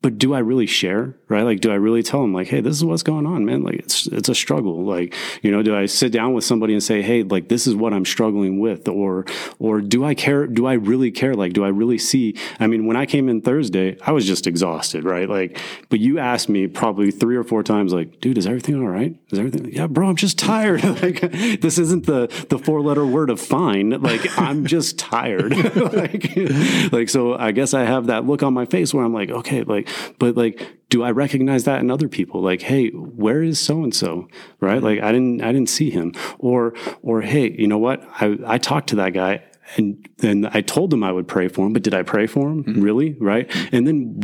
[0.02, 1.16] but do I really share?
[1.28, 1.42] Right?
[1.42, 3.62] Like, do I really tell them like, hey, this is what's going on, man?
[3.62, 4.84] Like, it's it's a struggle.
[4.84, 7.74] Like, you know, do I sit down with somebody and say, hey, like, this is
[7.74, 9.24] what I'm struggling with, or
[9.58, 10.46] or do I care?
[10.46, 11.34] Do I really care?
[11.34, 12.36] Like, do I really see?
[12.58, 15.28] I mean, when I came in Thursday, I was just exhausted, right?
[15.28, 15.58] Like,
[15.88, 19.16] but you asked me probably three or four times, like, dude, is everything all right?
[19.30, 19.72] Is everything?
[19.72, 20.84] Yeah, bro, I'm just tired.
[21.02, 21.20] like,
[21.60, 23.90] this isn't the the four letter word of fine.
[24.02, 25.56] Like, I'm just tired.
[25.76, 26.36] like,
[26.92, 29.62] like, so I guess I have that look on my face where I'm like, okay
[29.70, 32.42] like, but like, do I recognize that in other people?
[32.42, 34.28] Like, hey, where is so and so?
[34.60, 34.82] Right?
[34.82, 36.12] Like, I didn't, I didn't see him.
[36.38, 38.02] Or, or hey, you know what?
[38.20, 39.44] I, I talked to that guy
[39.76, 42.50] and then I told him I would pray for him, but did I pray for
[42.50, 42.64] him?
[42.64, 42.80] Mm-hmm.
[42.80, 43.12] Really?
[43.20, 43.50] Right?
[43.72, 44.20] And then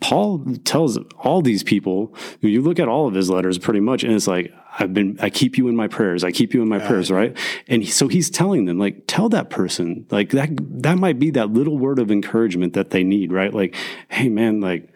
[0.00, 4.12] Paul tells all these people, you look at all of his letters pretty much, and
[4.12, 6.24] it's like, I've been, I keep you in my prayers.
[6.24, 7.36] I keep you in my prayers, right?
[7.68, 10.50] And so he's telling them, like, tell that person, like that,
[10.82, 13.52] that might be that little word of encouragement that they need, right?
[13.52, 13.74] Like,
[14.08, 14.88] hey man, like,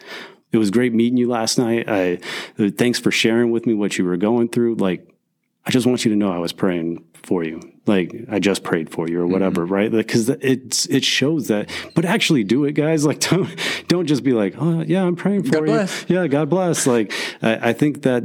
[0.52, 1.88] it was great meeting you last night.
[1.88, 2.16] I,
[2.56, 4.76] thanks for sharing with me what you were going through.
[4.76, 5.06] Like,
[5.66, 7.60] I just want you to know I was praying for you.
[7.86, 9.72] Like I just prayed for you or whatever, mm-hmm.
[9.72, 9.90] right?
[9.90, 11.70] Because like, it's it shows that.
[11.94, 13.04] But actually, do it, guys.
[13.06, 13.48] Like don't
[13.86, 15.66] don't just be like, oh yeah, I'm praying for God you.
[15.66, 16.04] Bless.
[16.08, 16.86] Yeah, God bless.
[16.86, 18.24] Like I, I think that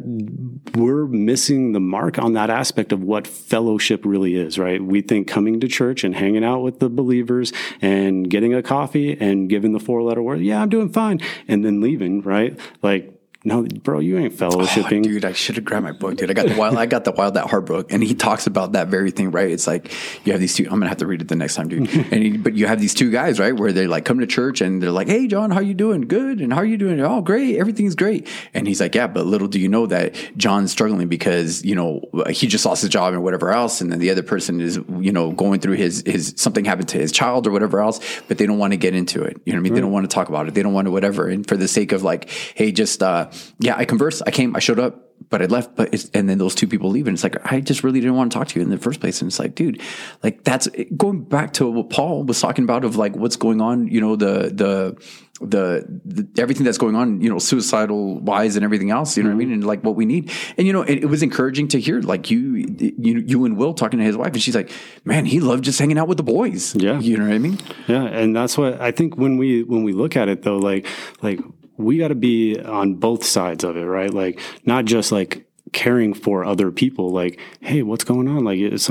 [0.76, 4.82] we're missing the mark on that aspect of what fellowship really is, right?
[4.82, 9.16] We think coming to church and hanging out with the believers and getting a coffee
[9.20, 12.60] and giving the four letter word, yeah, I'm doing fine, and then leaving, right?
[12.82, 15.26] Like no, bro, you ain't fellowshipping, oh, dude.
[15.26, 16.30] I should have grabbed my book, dude.
[16.30, 18.74] I got the wild, I got the Wild at Heart book, and he talks about
[18.74, 19.50] that very thing, right?
[19.50, 19.92] It's like
[20.24, 20.66] you have these two.
[20.66, 21.90] I'm gonna have to read it the next time, dude.
[22.12, 24.62] and he, but you have these two guys, right, where they like come to church
[24.62, 26.02] and they're like, "Hey, John, how you doing?
[26.02, 27.02] Good, and how are you doing?
[27.02, 30.72] Oh, great, everything's great." And he's like, "Yeah, but little do you know that John's
[30.72, 34.12] struggling because you know he just lost his job and whatever else, and then the
[34.12, 37.52] other person is you know going through his his something happened to his child or
[37.52, 39.42] whatever else, but they don't want to get into it.
[39.46, 39.72] You know what I mean?
[39.72, 39.76] Right.
[39.78, 40.54] They don't want to talk about it.
[40.54, 41.28] They don't want to whatever.
[41.28, 44.60] And for the sake of like, hey, just uh, yeah, I converse I came, I
[44.60, 45.76] showed up, but I left.
[45.76, 48.16] But it's, and then those two people leave, and it's like I just really didn't
[48.16, 49.22] want to talk to you in the first place.
[49.22, 49.82] And it's like, dude,
[50.24, 53.88] like that's going back to what Paul was talking about of like what's going on.
[53.88, 54.98] You know, the the
[55.42, 59.30] the, the, everything that's going on, you know, suicidal wise and everything else, you know
[59.30, 59.38] mm-hmm.
[59.38, 59.54] what I mean?
[59.54, 60.32] And like what we need.
[60.58, 63.74] And, you know, it, it, was encouraging to hear like you, you, you and Will
[63.74, 64.72] talking to his wife and she's like,
[65.04, 66.76] man, he loved just hanging out with the boys.
[66.76, 67.00] Yeah.
[67.00, 67.60] You know what I mean?
[67.88, 68.04] Yeah.
[68.04, 70.86] And that's what I think when we, when we look at it though, like,
[71.22, 71.40] like
[71.84, 74.14] we got to be on both sides of it, right?
[74.14, 78.44] Like not just like caring for other people, like, hey, what's going on?
[78.44, 78.90] Like, it's,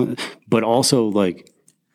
[0.49, 1.50] but also like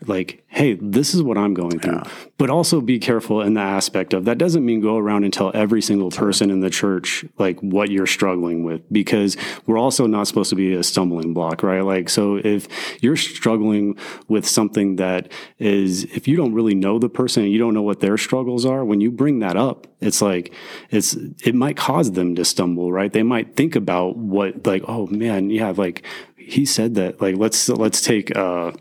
[0.08, 1.96] like, hey, this is what I'm going through.
[1.96, 2.10] Yeah.
[2.38, 5.52] But also be careful in the aspect of that doesn't mean go around and tell
[5.54, 9.36] every single person in the church like what you're struggling with because
[9.66, 11.82] we're also not supposed to be a stumbling block, right?
[11.82, 12.68] Like, so if
[13.04, 13.98] you're struggling
[14.28, 17.82] with something that is, if you don't really know the person and you don't know
[17.82, 20.54] what their struggles are, when you bring that up, it's like,
[20.90, 23.12] it's, it might cause them to stumble, right?
[23.12, 26.06] They might think about what, like, oh man, yeah, like
[26.48, 28.72] he said that, like, let's, let's take, uh,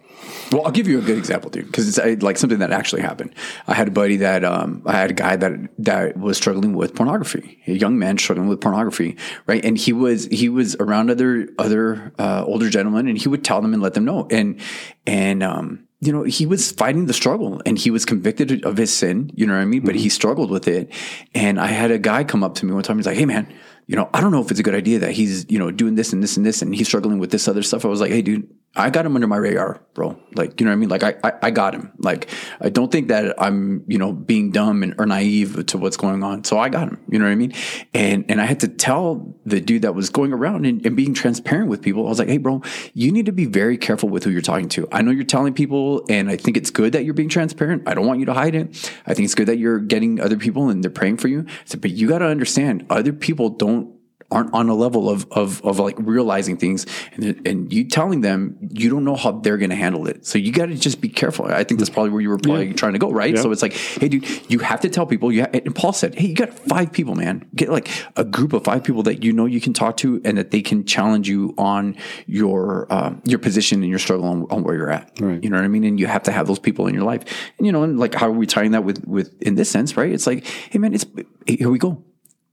[0.52, 3.34] well, I'll give you a good example, dude, because it's like something that actually happened.
[3.66, 6.94] I had a buddy that um, I had a guy that that was struggling with
[6.94, 9.64] pornography, a young man struggling with pornography, right?
[9.64, 13.60] And he was he was around other other uh, older gentlemen, and he would tell
[13.60, 14.60] them and let them know, and
[15.06, 18.94] and um, you know, he was fighting the struggle and he was convicted of his
[18.94, 19.82] sin, you know what I mean?
[19.82, 20.02] But mm-hmm.
[20.02, 20.92] he struggled with it.
[21.34, 22.98] And I had a guy come up to me one time.
[22.98, 23.50] He's like, Hey man,
[23.86, 25.94] you know, I don't know if it's a good idea that he's, you know, doing
[25.94, 27.84] this and this and this and he's struggling with this other stuff.
[27.84, 30.18] I was like, Hey dude, I got him under my radar, bro.
[30.34, 30.88] Like, you know what I mean?
[30.88, 31.92] Like, I, I, I, got him.
[31.98, 32.28] Like,
[32.60, 36.24] I don't think that I'm, you know, being dumb and, or naive to what's going
[36.24, 36.42] on.
[36.42, 37.52] So I got him, you know what I mean?
[37.92, 41.14] And, and I had to tell the dude that was going around and, and being
[41.14, 42.04] transparent with people.
[42.06, 42.62] I was like, Hey, bro,
[42.94, 44.88] you need to be very careful with who you're talking to.
[44.90, 47.84] I know you're telling people and I think it's good that you're being transparent.
[47.86, 48.92] I don't want you to hide it.
[49.06, 51.46] I think it's good that you're getting other people and they're praying for you.
[51.64, 53.93] Said, but you got to understand other people don't
[54.34, 58.58] aren't on a level of of, of like realizing things and, and you telling them
[58.72, 60.26] you don't know how they're going to handle it.
[60.26, 61.46] So you got to just be careful.
[61.46, 62.72] I think that's probably where you were probably yeah.
[62.74, 63.34] trying to go right?
[63.34, 63.42] Yeah.
[63.42, 65.32] so it's like hey dude you have to tell people.
[65.32, 67.48] You and paul said hey you got five people man.
[67.54, 70.36] Get like a group of five people that you know you can talk to and
[70.36, 74.64] that they can challenge you on your um, your position and your struggle on, on,
[74.64, 75.12] where you're at.
[75.20, 75.42] Right.
[75.42, 75.84] you know what i mean?
[75.84, 77.22] And you have to have those people in your life.
[77.58, 79.96] And you know and like how are we tying that with with in this sense
[79.96, 80.10] right?
[80.10, 81.06] It's like hey man it's
[81.46, 82.02] here we go.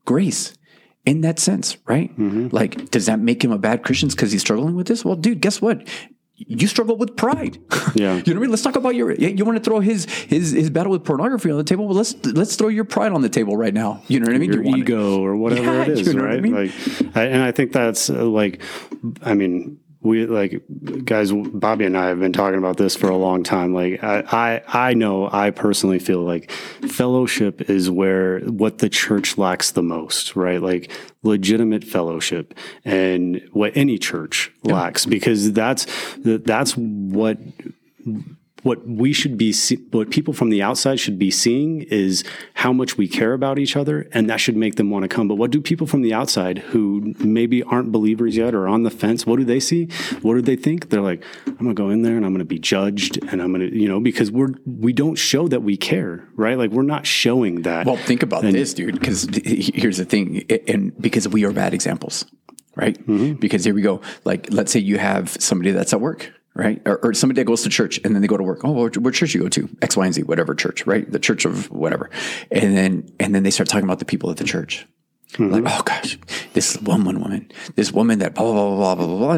[0.05, 0.53] Grace
[1.05, 2.11] in that sense, right?
[2.17, 2.49] Mm-hmm.
[2.51, 5.03] Like, does that make him a bad Christian because he's struggling with this?
[5.03, 5.87] Well, dude, guess what?
[6.35, 7.59] You struggle with pride.
[7.93, 8.15] Yeah.
[8.15, 8.49] you know what I mean?
[8.51, 11.57] Let's talk about your you want to throw his his his battle with pornography on
[11.57, 11.87] the table.
[11.87, 14.01] Well, let's let's throw your pride on the table right now.
[14.07, 14.53] You know what I mean?
[14.53, 16.37] Your you ego or whatever yeah, it is, you know right?
[16.37, 16.55] I mean?
[16.55, 16.71] Like
[17.17, 18.61] I, and I think that's uh, like
[19.23, 20.61] I mean, we like
[21.05, 24.23] guys bobby and i have been talking about this for a long time like I,
[24.31, 29.83] I i know i personally feel like fellowship is where what the church lacks the
[29.83, 30.91] most right like
[31.23, 34.73] legitimate fellowship and what any church yeah.
[34.73, 35.85] lacks because that's
[36.23, 37.37] that's what
[38.63, 39.53] what we should be
[39.91, 42.23] what people from the outside should be seeing is
[42.55, 45.27] how much we care about each other and that should make them want to come.
[45.27, 48.91] But what do people from the outside who maybe aren't believers yet or on the
[48.91, 49.85] fence what do they see?
[50.21, 50.89] What do they think?
[50.89, 53.41] They're like i'm going to go in there and i'm going to be judged and
[53.41, 56.57] i'm going to you know because we're we don't show that we care right?
[56.57, 57.85] Like we're not showing that.
[57.85, 61.73] Well think about and, this dude because here's the thing and because we are bad
[61.73, 62.25] examples
[62.75, 62.97] right?
[63.05, 63.33] Mm-hmm.
[63.33, 66.81] because here we go like let's say you have somebody that's at work right?
[66.85, 68.63] Or, or, somebody that goes to church and then they go to work.
[68.63, 69.69] Oh, what, what church you go to?
[69.81, 71.09] X, Y, and Z, whatever church, right?
[71.09, 72.09] The church of whatever.
[72.51, 74.85] And then, and then they start talking about the people at the church.
[75.33, 75.49] Mm-hmm.
[75.49, 76.17] Like, oh gosh,
[76.53, 79.31] this one one woman, this woman that blah blah blah blah blah blah,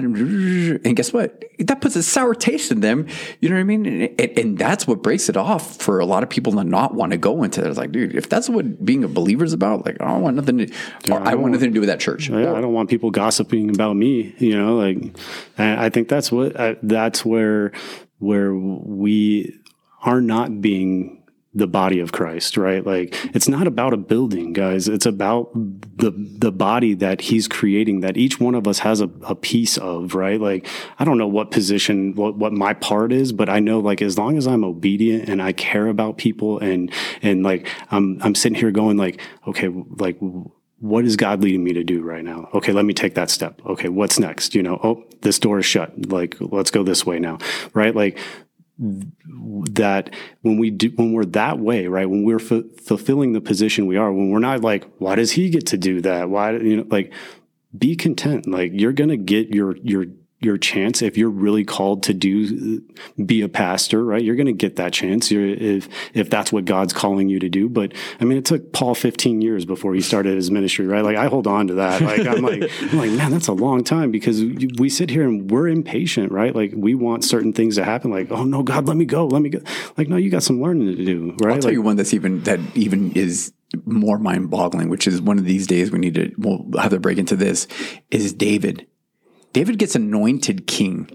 [0.84, 1.44] and guess what?
[1.60, 3.08] That puts a sour taste in them.
[3.42, 3.86] You know what I mean?
[3.86, 7.12] And, and that's what breaks it off for a lot of people to not want
[7.12, 7.68] to go into it.
[7.68, 10.36] It's like, dude, if that's what being a believer is about, like, I don't want
[10.36, 10.74] nothing to.
[11.14, 12.28] I, want nothing to do with that church.
[12.28, 14.34] Yeah, I don't want people gossiping about me.
[14.40, 15.16] You know, like,
[15.60, 17.72] I think that's what I, that's where
[18.18, 19.60] where we
[20.02, 21.23] are not being
[21.56, 22.86] the body of Christ, right?
[22.86, 24.88] Like it's not about a building, guys.
[24.88, 29.10] It's about the the body that he's creating that each one of us has a,
[29.24, 30.42] a piece of, right?
[30.42, 34.02] Like I don't know what position what what my part is, but I know like
[34.02, 36.92] as long as I'm obedient and I care about people and
[37.22, 40.18] and like I'm I'm sitting here going like, okay, like
[40.84, 42.50] what is God leading me to do right now?
[42.54, 43.62] Okay, let me take that step.
[43.66, 44.54] Okay, what's next?
[44.54, 46.10] You know, oh, this door is shut.
[46.10, 47.38] Like, let's go this way now,
[47.74, 47.96] right?
[47.96, 48.20] Like,
[48.80, 50.10] that
[50.42, 52.10] when we do when we're that way right?
[52.10, 55.50] When we're f- fulfilling the position we are when we're not like why does he
[55.50, 56.30] get to do that?
[56.30, 57.14] Why you know like
[57.78, 58.48] be content.
[58.48, 60.06] Like you're gonna get your your
[60.44, 61.02] your chance.
[61.02, 62.82] If you're really called to do
[63.24, 65.32] be a pastor right you're going to get that chance.
[65.32, 67.70] If if that's what god's calling you to do.
[67.70, 71.04] But i mean it took paul 15 years before he started his ministry right?
[71.04, 72.02] Like i hold on to that.
[72.02, 75.50] Like i'm like i'm like man that's a long time because we sit here and
[75.50, 76.56] we're impatient right?
[76.56, 79.42] Like we want certain things to happen like oh no god let me go let
[79.42, 79.60] me go.
[79.98, 81.56] Like no you got some learning to do right?
[81.56, 83.54] I'll tell like, you one that's even that even is
[83.86, 87.18] more mind-boggling which is one of these days we need to we'll have to break
[87.18, 87.68] into this
[88.12, 88.86] is david
[89.54, 91.10] David gets anointed king,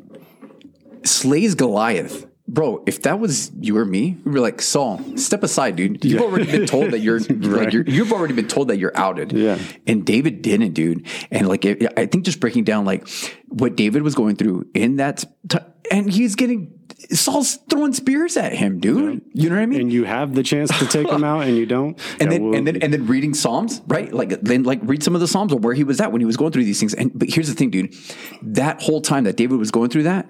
[1.05, 2.26] slays Goliath.
[2.51, 6.03] Bro, if that was you or me, we'd be like, Saul, step aside, dude.
[6.03, 6.26] You've yeah.
[6.26, 7.43] already been told that you're right.
[7.43, 9.32] like you're, you've already been told that you're outed.
[9.32, 9.59] Yeah.
[9.86, 11.07] And David didn't, dude.
[11.30, 13.07] And like it, I think just breaking down like
[13.49, 15.59] what David was going through in that, t-
[15.91, 16.77] and he's getting
[17.11, 19.22] Saul's throwing spears at him, dude.
[19.32, 19.42] Yeah.
[19.42, 19.80] You know what I mean?
[19.82, 21.99] And you have the chance to take him out, and you don't.
[22.20, 24.12] and yeah, then, and then, and then reading Psalms, right?
[24.12, 26.26] Like, then, like, read some of the Psalms of where he was at when he
[26.26, 26.94] was going through these things.
[26.94, 27.94] And but here's the thing, dude.
[28.42, 30.28] That whole time that David was going through that,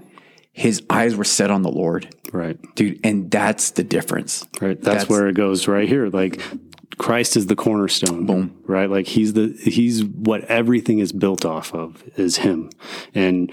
[0.53, 2.15] his eyes were set on the Lord.
[2.33, 2.59] Right.
[2.75, 4.47] Dude, and that's the difference.
[4.61, 4.81] Right.
[4.81, 6.09] That's, that's where it goes right here.
[6.09, 6.43] Like
[6.99, 8.27] Christ is the cornerstone.
[8.27, 8.61] Boom.
[8.67, 8.91] Right?
[8.91, 12.71] Like he's the he's what everything is built off of is him.
[13.15, 13.53] And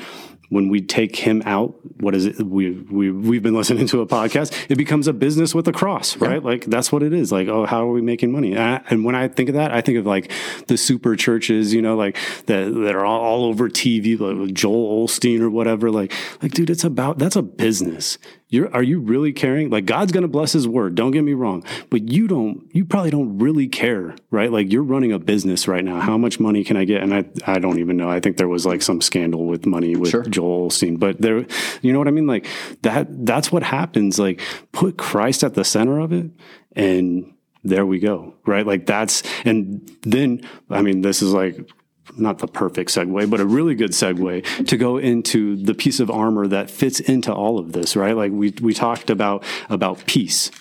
[0.50, 2.40] when we take him out, what is it?
[2.40, 4.54] We, we, we've been listening to a podcast.
[4.70, 6.42] It becomes a business with a cross, right?
[6.42, 6.50] Yeah.
[6.50, 7.32] Like that's what it is.
[7.32, 8.52] Like, oh, how are we making money?
[8.54, 10.32] And, I, and, when I think of that, I think of like
[10.68, 15.08] the super churches, you know, like that, that are all, all over TV, like Joel
[15.08, 15.92] Osteen or whatever.
[15.92, 18.18] Like, like, dude, it's about, that's a business.
[18.48, 19.72] You're, are you really caring?
[19.72, 20.94] Like God's going to bless his word.
[20.94, 24.52] Don't get me wrong, but you don't, you probably don't really care, right?
[24.52, 26.00] Like you're running a business right now.
[26.00, 27.02] How much money can I get?
[27.02, 28.08] And I, I don't even know.
[28.08, 30.24] I think there was like some scandal with money with sure.
[30.24, 31.46] Joel Osteen, but there,
[31.82, 32.28] you know what I mean?
[32.28, 32.46] Like
[32.84, 34.20] that, that's what happens.
[34.20, 34.42] Like
[34.72, 36.30] put Christ at the center of it
[36.74, 37.34] and
[37.64, 38.36] there we go.
[38.46, 38.66] Right.
[38.66, 41.68] Like that's, and then, I mean, this is like,
[42.18, 46.10] not the perfect segue, but a really good segue to go into the piece of
[46.10, 48.16] armor that fits into all of this, right?
[48.16, 50.52] Like we we talked about about peace,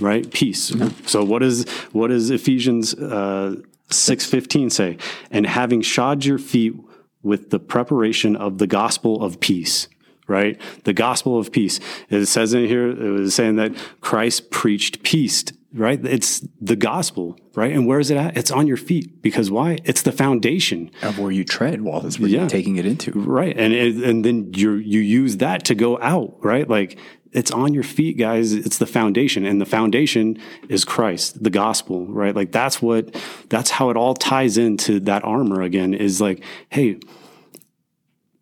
[0.00, 0.30] right?
[0.32, 0.70] Peace.
[0.70, 1.06] Mm-hmm.
[1.06, 3.56] So what is what does Ephesians uh,
[3.90, 4.98] six fifteen say?
[5.30, 6.74] And having shod your feet
[7.22, 9.88] with the preparation of the gospel of peace
[10.26, 10.58] right?
[10.84, 11.80] The gospel of peace.
[12.08, 15.44] It says in here, it was saying that Christ preached peace
[15.74, 16.04] right?
[16.04, 17.72] It's the gospel, right?
[17.72, 18.36] And where is it at?
[18.36, 19.78] It's on your feet because why?
[19.84, 22.40] It's the foundation of where you tread while where yeah.
[22.40, 23.56] you're taking it into, right?
[23.56, 26.68] And and then you you use that to go out, right?
[26.68, 26.98] Like
[27.32, 28.52] it's on your feet, guys.
[28.52, 32.34] It's the foundation, and the foundation is Christ, the gospel, right?
[32.34, 33.14] Like that's what
[33.48, 35.92] that's how it all ties into that armor again.
[35.92, 37.00] Is like, hey,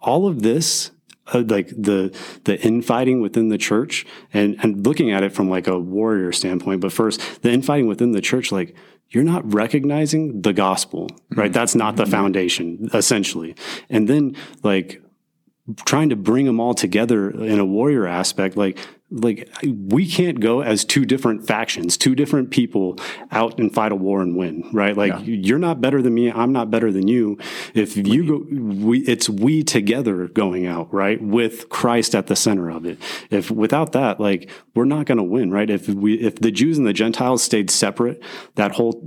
[0.01, 0.91] all of this
[1.33, 5.67] uh, like the the infighting within the church and and looking at it from like
[5.67, 8.75] a warrior standpoint but first the infighting within the church like
[9.11, 11.47] you're not recognizing the gospel right?
[11.47, 11.53] Mm-hmm.
[11.53, 13.55] that's not the foundation essentially.
[13.89, 15.03] And then like
[15.85, 18.79] trying to bring them all together in a warrior aspect like
[19.13, 22.99] like we can't go as two different factions, two different people
[23.31, 24.97] out and fight a war and win, right?
[24.97, 25.21] Like yeah.
[25.21, 27.39] you're not better than me, I'm not better than you.
[27.75, 31.23] If you go, we, it's we together going out, right?
[31.23, 32.99] With Christ at the center of it.
[33.31, 35.69] If without that, like we're not going to win, right?
[35.69, 38.23] If we, if the Jews and the Gentiles stayed separate,
[38.55, 39.07] that whole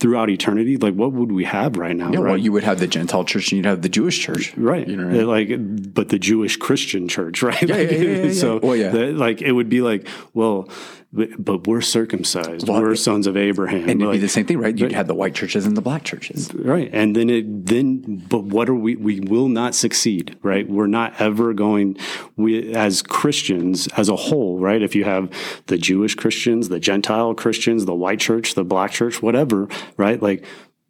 [0.00, 2.10] throughout eternity, like what would we have right now?
[2.10, 2.30] Yeah, right?
[2.30, 4.86] well, you would have the Gentile church and you'd have the Jewish church, right?
[4.86, 5.48] You know, right?
[5.48, 7.62] like, but the Jewish Christian church, right?
[7.62, 8.92] Yeah, like, yeah, yeah, yeah, So, well, yeah.
[8.92, 10.68] Like, it would be like, well,
[11.10, 12.68] but we're circumcised.
[12.68, 13.82] Well, we're sons of Abraham.
[13.82, 14.76] And it'd like, be the same thing, right?
[14.76, 16.52] You'd have the white churches and the black churches.
[16.52, 16.90] Right.
[16.92, 20.68] And then it, then, but what are we, we will not succeed, right?
[20.68, 21.96] We're not ever going,
[22.36, 24.82] we, as Christians as a whole, right?
[24.82, 25.32] If you have
[25.66, 30.20] the Jewish Christians, the Gentile Christians, the white church, the black church, whatever, right?
[30.20, 30.44] Like,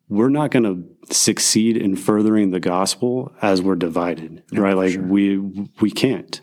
[0.09, 4.75] we're not going to succeed in furthering the gospel as we're divided, right?
[4.75, 5.39] Like we
[5.81, 6.41] we can't.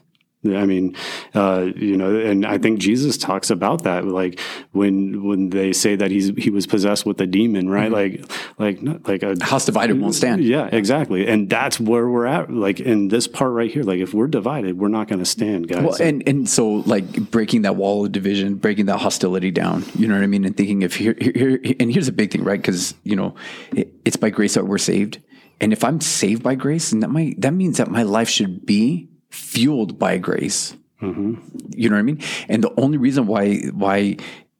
[0.53, 0.95] I mean,
[1.33, 4.39] uh, you know, and I think Jesus talks about that, like
[4.71, 7.91] when when they say that he's he was possessed with a demon, right?
[7.91, 8.29] Like,
[8.59, 10.43] like not like a House divided won't stand.
[10.43, 12.51] yeah, exactly, and that's where we're at.
[12.51, 15.67] Like in this part right here, like if we're divided, we're not going to stand,
[15.67, 15.83] guys.
[15.83, 19.85] Well, and and so like breaking that wall of division, breaking that hostility down.
[19.95, 20.45] You know what I mean?
[20.45, 22.61] And thinking if here, here, here and here's a big thing, right?
[22.61, 23.35] Because you know,
[23.73, 25.21] it, it's by grace that we're saved.
[25.61, 28.65] And if I'm saved by grace, and that my that means that my life should
[28.65, 30.75] be fueled by grace.
[31.01, 31.36] Mm-hmm.
[31.75, 32.21] You know what I mean?
[32.47, 34.17] And the only reason why why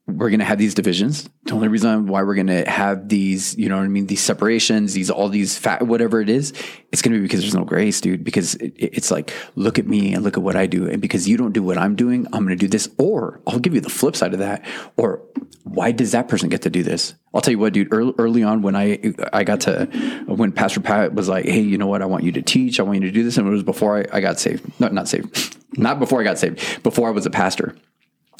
[0.08, 3.58] we're going to have these divisions, the only reason why we're going to have these,
[3.58, 6.52] you know what I mean, these separations, these all these fat, whatever it is,
[6.92, 8.22] it's going to be because there's no grace, dude.
[8.22, 11.28] Because it, it's like, look at me and look at what I do, and because
[11.28, 12.88] you don't do what I'm doing, I'm going to do this.
[12.98, 14.64] Or I'll give you the flip side of that.
[14.96, 15.22] Or
[15.64, 17.14] why does that person get to do this?
[17.34, 17.92] I'll tell you what, dude.
[17.92, 19.86] Early, early on, when I I got to
[20.26, 22.00] when Pastor Pat was like, "Hey, you know what?
[22.00, 22.78] I want you to teach.
[22.78, 24.64] I want you to do this," and it was before I, I got saved.
[24.80, 25.54] No, not saved.
[25.78, 26.82] Not before I got saved.
[26.84, 27.76] Before I was a pastor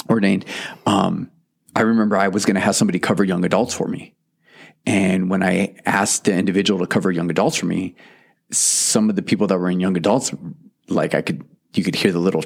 [0.08, 0.46] ordained.
[0.86, 1.30] Um,
[1.76, 4.14] I remember I was going to have somebody cover young adults for me.
[4.86, 7.96] And when I asked the individual to cover young adults for me,
[8.50, 10.32] some of the people that were in young adults,
[10.88, 12.42] like I could, you could hear the little,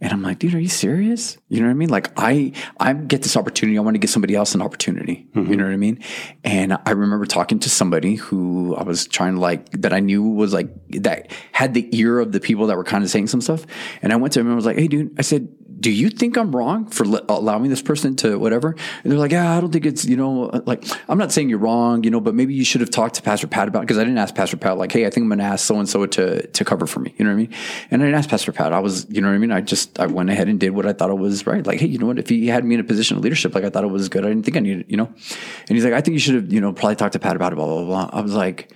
[0.00, 1.38] and I'm like, dude, are you serious?
[1.48, 1.88] You know what I mean?
[1.88, 3.78] Like I, I get this opportunity.
[3.78, 5.28] I want to give somebody else an opportunity.
[5.32, 5.52] You mm-hmm.
[5.52, 6.02] know what I mean?
[6.42, 10.24] And I remember talking to somebody who I was trying to like, that I knew
[10.24, 10.68] was like,
[11.02, 13.64] that had the ear of the people that were kind of saying some stuff.
[14.02, 15.48] And I went to him and I was like, hey, dude, I said,
[15.78, 18.74] do you think I'm wrong for allowing this person to whatever?
[19.02, 21.58] And they're like, yeah, I don't think it's, you know, like, I'm not saying you're
[21.58, 24.04] wrong, you know, but maybe you should have talked to Pastor Pat about, because I
[24.04, 26.06] didn't ask Pastor Pat, like, hey, I think I'm going to ask so and so
[26.06, 27.14] to to cover for me.
[27.18, 27.54] You know what I mean?
[27.90, 28.72] And I didn't ask Pastor Pat.
[28.72, 29.52] I was, you know what I mean?
[29.52, 31.66] I just, I went ahead and did what I thought it was right.
[31.66, 32.18] Like, hey, you know what?
[32.18, 34.24] If he had me in a position of leadership, like I thought it was good,
[34.24, 35.06] I didn't think I needed, you know?
[35.06, 37.52] And he's like, I think you should have, you know, probably talked to Pat about
[37.52, 38.10] it, blah, blah, blah.
[38.12, 38.72] I was like,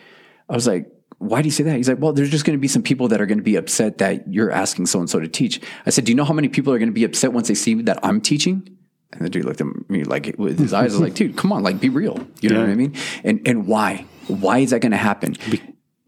[0.48, 0.90] I was like,
[1.20, 1.76] why do you say that?
[1.76, 3.56] He's like, well, there's just going to be some people that are going to be
[3.56, 5.60] upset that you're asking so and so to teach.
[5.86, 7.54] I said, do you know how many people are going to be upset once they
[7.54, 8.66] see that I'm teaching?
[9.12, 11.52] And the dude looked at me like with his eyes, I was like, dude, come
[11.52, 12.26] on, like be real.
[12.40, 12.62] You know Yeah.
[12.62, 12.94] what I mean?
[13.22, 14.06] And and why?
[14.28, 15.36] Why is that going to happen?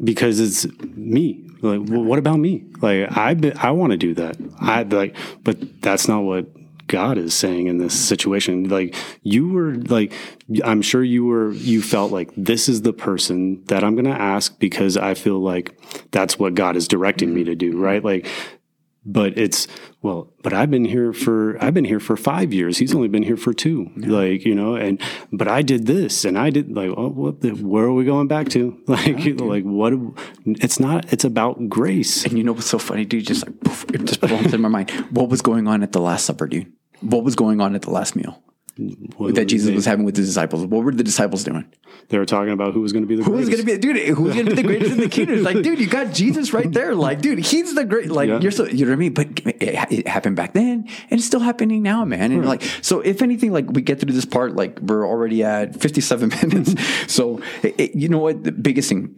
[0.02, 1.46] because it's me.
[1.60, 2.64] Like, well, what about me?
[2.80, 4.36] Like, I be, I want to do that.
[4.60, 6.46] I like, but that's not what
[6.93, 8.68] God is saying in this situation.
[8.68, 10.12] Like, you were like,
[10.62, 11.53] I'm sure you were.
[11.53, 15.40] You felt like this is the person that I'm going to ask because I feel
[15.40, 15.74] like
[16.11, 17.51] that's what God is directing me mm-hmm.
[17.51, 17.80] to do.
[17.80, 18.05] Right?
[18.05, 18.28] Like.
[19.05, 19.66] But it's
[20.01, 22.78] well, but I've been here for I've been here for five years.
[22.78, 23.90] He's only been here for two.
[23.97, 25.01] Like you know, and
[25.32, 28.28] but I did this and I did like oh, what the, where are we going
[28.28, 28.80] back to?
[28.86, 29.93] Like like what?
[30.47, 31.12] It's not.
[31.12, 32.24] It's about grace.
[32.24, 33.26] And you know what's so funny, dude?
[33.26, 34.93] Just like poof, it just blows in my mind.
[35.11, 36.72] What was going on at the Last Supper, dude?
[37.03, 38.42] What was going on at the last meal
[39.16, 40.64] What that Jesus they, was having with his disciples?
[40.66, 41.70] What were the disciples doing?
[42.09, 43.66] They were talking about who was going to be the Who was greatest.
[43.66, 44.16] going to be, dude?
[44.16, 45.42] Who's going to be the greatest in the kingdom?
[45.42, 46.94] Like, dude, you got Jesus right there.
[46.94, 48.11] Like, dude, he's the great.
[48.11, 48.40] Like, Yeah.
[48.40, 49.14] you're so, you know what I mean?
[49.14, 52.32] But it, it happened back then, and it's still happening now, man.
[52.32, 55.80] And like, so if anything, like, we get through this part, like, we're already at
[55.80, 56.74] 57 minutes.
[57.12, 58.42] so, it- you know what?
[58.44, 59.16] The biggest thing.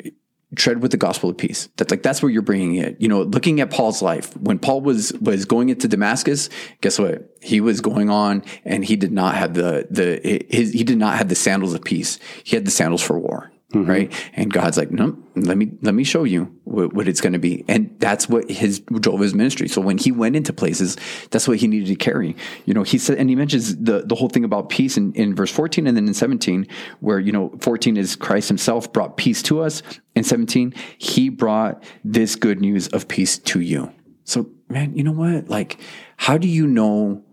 [0.55, 1.69] Tread with the gospel of peace.
[1.77, 3.01] That's like that's where you're bringing it.
[3.01, 6.49] You know, looking at Paul's life when Paul was was going into Damascus.
[6.81, 7.31] Guess what?
[7.43, 11.17] He was going on, and he did not have the the his he did not
[11.17, 12.19] have the sandals of peace.
[12.45, 13.91] He had the sandals for war Mm-hmm.
[13.91, 14.31] right?
[14.35, 17.41] And God's like, no, let me let me show you what, what it's going to
[17.41, 19.67] be, and that's what his drove his ministry.
[19.69, 20.97] So when he went into places,
[21.31, 22.37] that's what he needed to carry.
[22.67, 25.35] You know, he said, and he mentions the the whole thing about peace in, in
[25.35, 26.69] verse fourteen, and then in seventeen,
[27.01, 29.83] where you know, fourteen is Christ Himself brought peace to us,
[30.15, 33.91] and seventeen, He brought this good news of peace to you.
[34.23, 35.49] So, man, you know what?
[35.49, 35.81] Like,
[36.17, 37.25] how do you know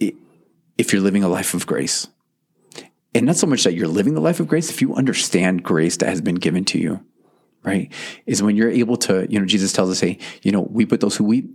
[0.00, 0.14] i-
[0.78, 2.06] if you're living a life of grace?
[3.14, 5.96] And not so much that you're living the life of grace, if you understand grace
[5.98, 7.04] that has been given to you,
[7.62, 7.92] right?
[8.26, 11.00] Is when you're able to, you know, Jesus tells us, hey, you know, weep with
[11.00, 11.50] those who weep,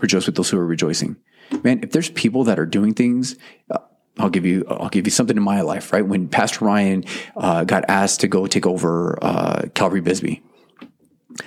[0.00, 1.16] rejoice with those who are rejoicing.
[1.62, 3.36] Man, if there's people that are doing things,
[3.70, 3.78] uh,
[4.18, 6.06] I'll give you, I'll give you something in my life, right?
[6.06, 7.04] When Pastor Ryan
[7.36, 10.42] uh, got asked to go take over uh, Calvary Bisbee,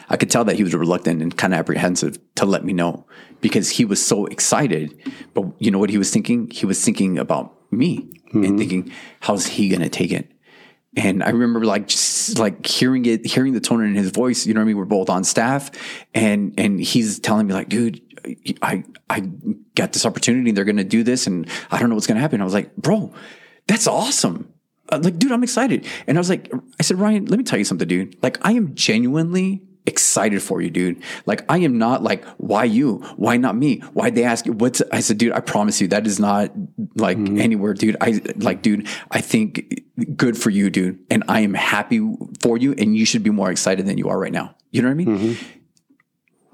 [0.10, 3.06] I could tell that he was reluctant and kind of apprehensive to let me know
[3.42, 4.98] because he was so excited.
[5.34, 6.50] But you know what he was thinking?
[6.50, 10.32] He was thinking about me and thinking, how's he going to take it?
[10.98, 14.46] And I remember like just like hearing it, hearing the tone in his voice.
[14.46, 14.78] You know what I mean?
[14.78, 15.70] We're both on staff,
[16.14, 18.02] and and he's telling me like, dude,
[18.62, 19.20] I I
[19.76, 20.52] got this opportunity.
[20.52, 22.40] They're going to do this, and I don't know what's going to happen.
[22.40, 23.14] I was like, bro,
[23.68, 24.54] that's awesome.
[24.90, 25.86] Uh, like, dude, I'm excited.
[26.08, 28.16] And I was like, I said, Ryan, let me tell you something, dude.
[28.22, 31.02] Like, I am genuinely excited for you, dude.
[31.26, 32.98] Like I am not like, why you?
[33.18, 33.80] Why not me?
[33.94, 34.54] Why'd they ask you?
[34.54, 36.52] What's I said, dude, I promise you that is not
[36.96, 37.40] like Mm-hmm.
[37.40, 37.98] anywhere, dude.
[38.02, 39.84] I like, dude, I think
[40.16, 41.00] good for you, dude.
[41.10, 42.02] And I am happy
[42.42, 42.74] for you.
[42.78, 44.56] And you should be more excited than you are right now.
[44.72, 45.08] You know what I mean?
[45.20, 45.48] Mm-hmm.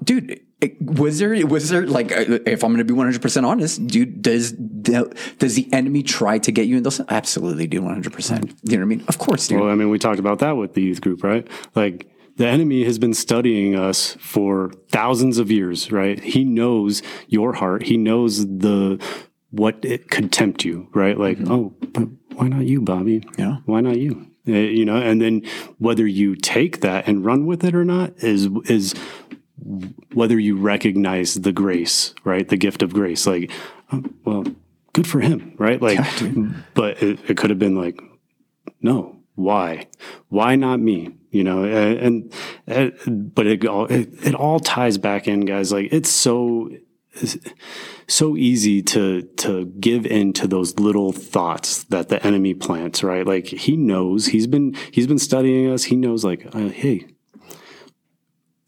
[0.04, 0.30] Dude,
[0.60, 4.22] it- was there, was there like, uh, if I'm going to be 100% honest, dude,
[4.22, 7.00] does, the, does the enemy try to get you in those?
[7.08, 8.54] Absolutely, dude, 100%.
[8.62, 9.04] You know what I mean?
[9.08, 9.58] Of course, dude.
[9.60, 11.48] Well, I mean, we talked about that with the youth group, right?
[11.74, 16.18] Like the enemy has been studying us for thousands of years, right?
[16.20, 17.84] He knows your heart.
[17.84, 19.02] He knows the
[19.50, 21.18] what it could tempt you, right?
[21.18, 23.22] Like, oh, but why not you, Bobby?
[23.36, 23.58] Yeah.
[23.66, 24.26] Why not you?
[24.48, 25.42] Uh, you know, and then
[25.78, 28.94] whether you take that and run with it or not is is
[30.12, 32.48] whether you recognize the grace, right?
[32.48, 33.26] The gift of grace.
[33.26, 33.50] Like,
[33.92, 34.44] oh, well,
[34.94, 35.80] good for him, right?
[35.80, 36.00] Like,
[36.74, 38.00] but it, it could have been like,
[38.80, 39.86] no, why?
[40.28, 41.14] Why not me?
[41.32, 42.32] You know, and,
[42.66, 45.72] and but it all it, it all ties back in, guys.
[45.72, 46.68] Like, it's so
[48.06, 53.26] so easy to to give in to those little thoughts that the enemy plants, right?
[53.26, 55.84] Like he knows he's been he's been studying us.
[55.84, 57.06] He knows, like, uh, hey,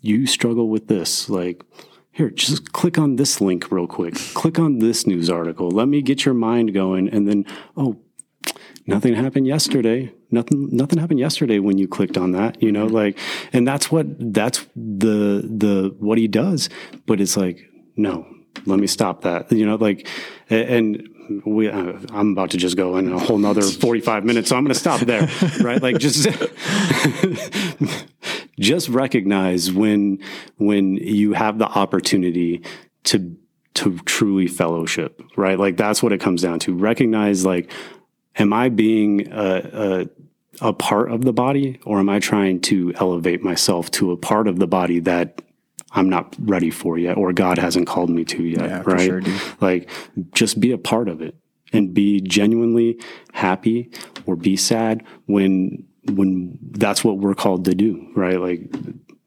[0.01, 1.63] you struggle with this, like.
[2.17, 4.15] Here, just click on this link real quick.
[4.15, 5.69] click on this news article.
[5.69, 7.09] Let me get your mind going.
[7.09, 7.45] And then,
[7.77, 7.97] oh,
[8.87, 10.13] nothing happened yesterday.
[10.35, 13.17] Nothing, nothing happened yesterday when you clicked on that, you know, like,
[13.53, 16.69] and that's what, that's the, the, what he does.
[17.07, 17.61] But it's like,
[17.97, 18.27] no,
[18.67, 20.09] let me stop that, you know, like,
[20.51, 21.09] and
[21.47, 24.49] we, uh, I'm about to just go in a whole nother 45 minutes.
[24.49, 25.29] So I'm going to stop there,
[25.61, 25.81] right?
[25.81, 26.29] Like just,
[28.59, 30.19] just recognize when,
[30.57, 32.65] when you have the opportunity
[33.05, 33.37] to,
[33.75, 35.59] to truly fellowship, right?
[35.59, 36.75] Like that's what it comes down to.
[36.75, 37.71] Recognize like,
[38.37, 40.07] am I being a, a,
[40.61, 44.49] a part of the body or am I trying to elevate myself to a part
[44.49, 45.43] of the body that
[45.93, 49.01] I'm not ready for yet or God hasn't called me to yet, Yeah, right?
[49.01, 49.23] sure.
[49.61, 49.89] Like
[50.33, 51.37] just be a part of it
[51.73, 53.01] and be genuinely
[53.33, 53.91] happy
[54.27, 58.39] or be sad when when that's what we're called to do, right?
[58.41, 58.71] Like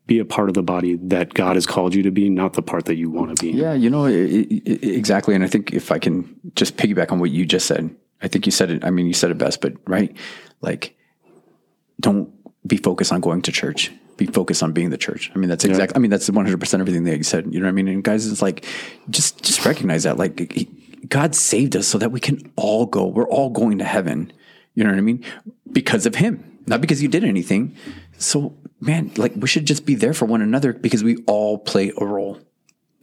[0.06, 2.62] be a part of the body that God has called you to be, not the
[2.62, 3.52] part that you want to be.
[3.52, 5.36] Yeah, you know, i i i- exactly.
[5.36, 8.46] And I think if I can just piggyback on what you just said, I think
[8.46, 8.86] you said it.
[8.86, 10.16] I mean, you said it best, but right?
[10.62, 10.96] Like,
[12.00, 12.30] don't
[12.68, 13.92] be focused on going to church.
[14.18, 15.32] Be focused on being the church.
[15.36, 17.54] I mean, that's exactly, I mean, that's 100% everything that you said.
[17.54, 17.88] You know what I mean?
[17.88, 18.66] And guys, it's like,
[19.10, 20.18] just, just recognize that.
[20.18, 20.66] Like, he,
[21.08, 23.06] God saved us so that we can all go.
[23.06, 24.34] We're all going to heaven.
[24.74, 25.24] You know what I mean?
[25.72, 27.76] Because of him, not because you did anything.
[28.18, 31.92] So, man, like, we should just be there for one another because we all play
[31.98, 32.40] a role.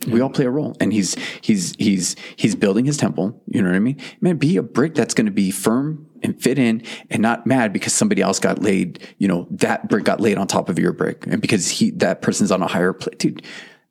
[0.07, 3.41] We all play a role, and he's he's he's he's building his temple.
[3.47, 4.01] You know what I mean?
[4.21, 7.73] Man, be a brick that's going to be firm and fit in, and not mad
[7.73, 9.07] because somebody else got laid.
[9.19, 12.23] You know that brick got laid on top of your brick, and because he that
[12.23, 13.43] person's on a higher plate, dude.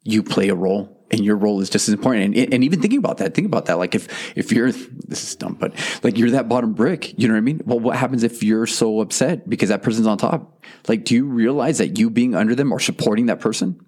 [0.06, 2.36] You play a role, and your role is just as important.
[2.36, 3.78] And, and even thinking about that, think about that.
[3.78, 7.36] Like if if you're this is dumb, but like you're that bottom brick, you know
[7.36, 7.62] what I mean?
[7.66, 10.64] Well, what happens if you're so upset because that person's on top?
[10.88, 13.80] Like, do you realize that you being under them or supporting that person?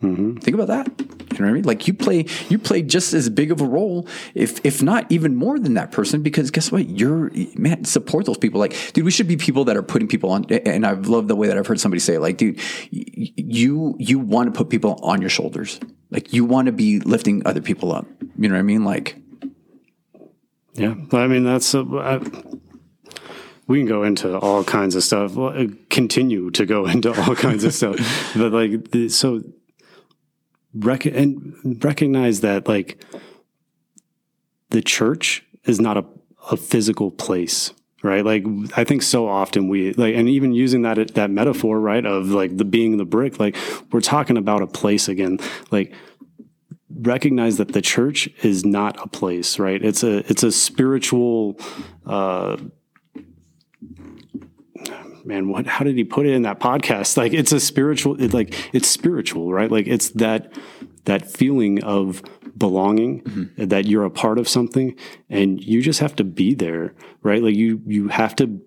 [0.00, 0.86] Think about that.
[0.98, 1.64] You know what I mean?
[1.64, 5.34] Like you play, you play just as big of a role, if if not even
[5.34, 6.22] more than that person.
[6.22, 6.88] Because guess what?
[6.88, 8.60] You're man, support those people.
[8.60, 10.44] Like, dude, we should be people that are putting people on.
[10.44, 12.20] And I've loved the way that I've heard somebody say it.
[12.20, 15.80] Like, dude, you you want to put people on your shoulders.
[16.10, 18.06] Like you want to be lifting other people up.
[18.38, 18.84] You know what I mean?
[18.84, 19.16] Like,
[20.74, 22.20] Yeah, I mean that's uh, I,
[23.66, 25.34] we can go into all kinds of stuff.
[25.34, 27.96] Well, uh, Continue to go into all kinds of stuff,
[28.36, 29.42] but like the, so,
[30.74, 33.04] rec- and recognize that like
[34.70, 36.04] the church is not a,
[36.50, 38.24] a physical place right?
[38.24, 38.44] Like
[38.76, 42.56] i think so often we like and even using that that metaphor right of like
[42.56, 43.56] the being the brick like
[43.90, 45.38] we're talking about a place again.
[45.70, 45.92] Like
[46.90, 49.82] recognize that the church is not a place right?
[49.84, 51.58] It's a it's a spiritual
[52.06, 52.56] uh
[55.28, 57.16] man what how did he put it in that podcast?
[57.16, 59.70] Like it's a spiritual it, like it's spiritual right?
[59.70, 60.52] Like it's that
[61.04, 62.22] that feeling of
[62.56, 63.66] belonging mm-hmm.
[63.66, 64.96] that you're a part of something
[65.30, 67.42] and you just have to be there right?
[67.42, 68.60] Like you you have to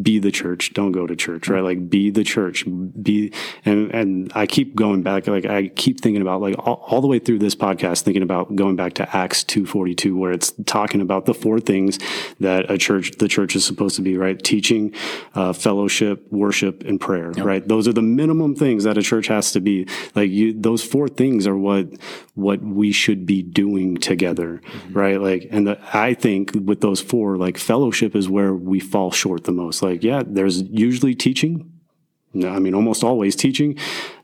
[0.00, 1.62] be the church don't go to church right?
[1.62, 2.64] Like be the church
[3.00, 3.32] be
[3.64, 7.06] and and i keep going back like i keep thinking about like all, all the
[7.06, 11.26] way through this podcast thinking about going back to acts 242 where it's talking about
[11.26, 11.98] the four things
[12.40, 14.42] that a church the church is supposed to be right?
[14.42, 14.94] Teaching
[15.34, 17.66] uh, fellowship worship and prayer right?
[17.66, 19.86] Those are the minimum things that a church has to be.
[20.14, 21.86] Like you those four things are what
[22.34, 25.20] what we should be doing together right?
[25.20, 29.44] Like and the, i think with those four like fellowship is where we fall short
[29.44, 31.70] the most like yeah there's usually teaching
[32.42, 33.78] I mean, almost always teaching.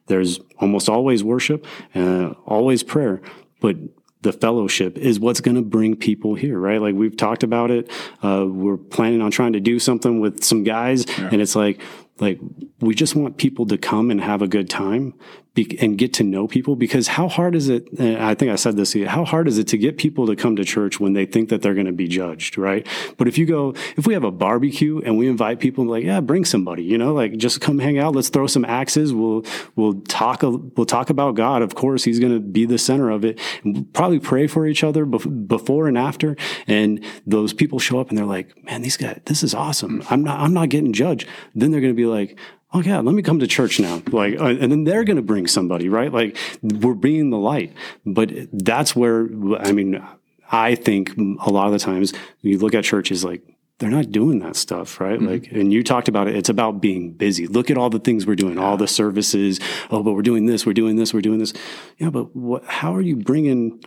[0.07, 3.23] there's almost always worship, uh, always prayer,
[3.61, 3.77] but
[4.23, 6.81] the fellowship is what's going to bring people here, right?
[6.81, 7.91] Like we've talked about it.
[8.23, 11.81] Uh, we're planning on trying to do something with some guys, and it's like,
[12.19, 12.41] like
[12.81, 15.15] we just want people to come and have a good time
[15.55, 16.77] be, and get to know people?
[16.77, 19.79] Because how hard is it i think i said this how hard is it to
[19.79, 22.57] get people to come to church when they think that they're going to be judged
[22.59, 22.87] right?
[23.17, 26.21] But if you go if we have a barbecue and we invite people like yeah
[26.21, 29.45] bring somebody you know like just come hang out let's throw some axes we'll
[29.77, 33.25] we'll talk we'll talk about god of course he's going to be the center of
[33.25, 33.39] it.
[33.65, 36.37] We'll probably pray for each other before and after
[36.67, 40.03] and those people show up and they're like man these guys this is awesome.
[40.11, 41.27] I'm not i'm not getting judged.
[41.55, 42.39] Then they're going to be like
[42.73, 45.23] oh yeah let me come to church now like uh, and then they're going to
[45.23, 47.73] bring somebody right like we're being the light
[48.05, 50.03] but that's where i mean
[50.51, 53.43] i think a lot of the times you look at churches like
[53.81, 55.18] they're not doing that stuff, right?
[55.18, 55.29] Mm-hmm.
[55.29, 56.37] Like, and you talked about it.
[56.37, 57.47] It's about being busy.
[57.47, 59.59] Look at all the things we're doing, all the services.
[59.91, 61.55] Oh, but we're doing this, we're doing this, we're doing this.
[61.97, 62.62] Yeah, but what?
[62.66, 63.83] How are you bringing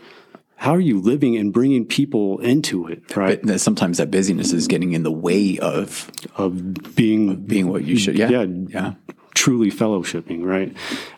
[0.63, 3.41] how are you living and bringing people into it right?
[3.43, 7.83] but sometimes that busyness is getting in the way of of being of being what
[7.83, 8.29] you should yeah.
[8.29, 8.93] yeah yeah.
[9.35, 10.75] truly fellowshipping right?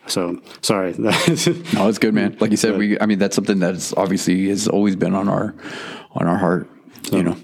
[0.08, 0.94] So sorry.
[0.98, 2.36] No it's good man.
[2.40, 5.54] Like you said we i mean that's something that's obviously has always been on our
[6.12, 6.68] on our heart
[7.04, 7.36] so, you know.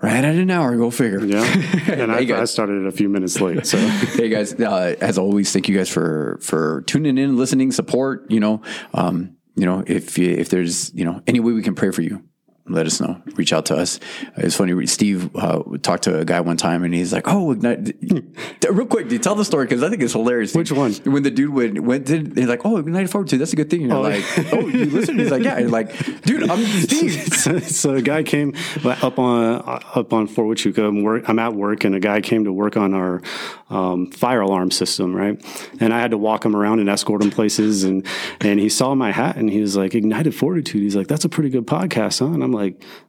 [0.00, 1.24] Right at an hour, go figure.
[1.24, 3.66] Yeah, and hey I, I, started a few minutes late.
[3.66, 3.78] So,
[4.14, 8.30] hey guys, uh, as always, thank you guys for for tuning in, listening, support.
[8.30, 8.62] You know,
[8.94, 12.22] um, you know, if if there's you know any way we can pray for you,
[12.68, 13.20] let us know.
[13.34, 14.00] Reach out to us.
[14.36, 14.86] It's funny.
[14.86, 17.94] Steve uh, talked to a guy one time, and he's like, "Oh, ignite.
[18.70, 20.92] real quick, tell the story because I think it's hilarious." Which one?
[21.04, 23.82] When the dude went, went did, he's like, "Oh, Ignited Fortitude That's a good thing."
[23.82, 24.02] And you're oh.
[24.02, 28.02] like, "Oh, you listen?" He's like, "Yeah." You're like, "Dude, I'm Steve." so, so, a
[28.02, 28.54] guy came
[28.84, 29.62] up on
[29.94, 30.88] up on Fort Huachuca.
[30.88, 33.22] I'm, work, I'm at work, and a guy came to work on our
[33.70, 35.42] um, fire alarm system, right?
[35.80, 38.06] And I had to walk him around and escort him places, and
[38.40, 41.28] and he saw my hat, and he was like, "Ignited Fortitude." He's like, "That's a
[41.28, 42.57] pretty good podcast, huh?" And I'm like,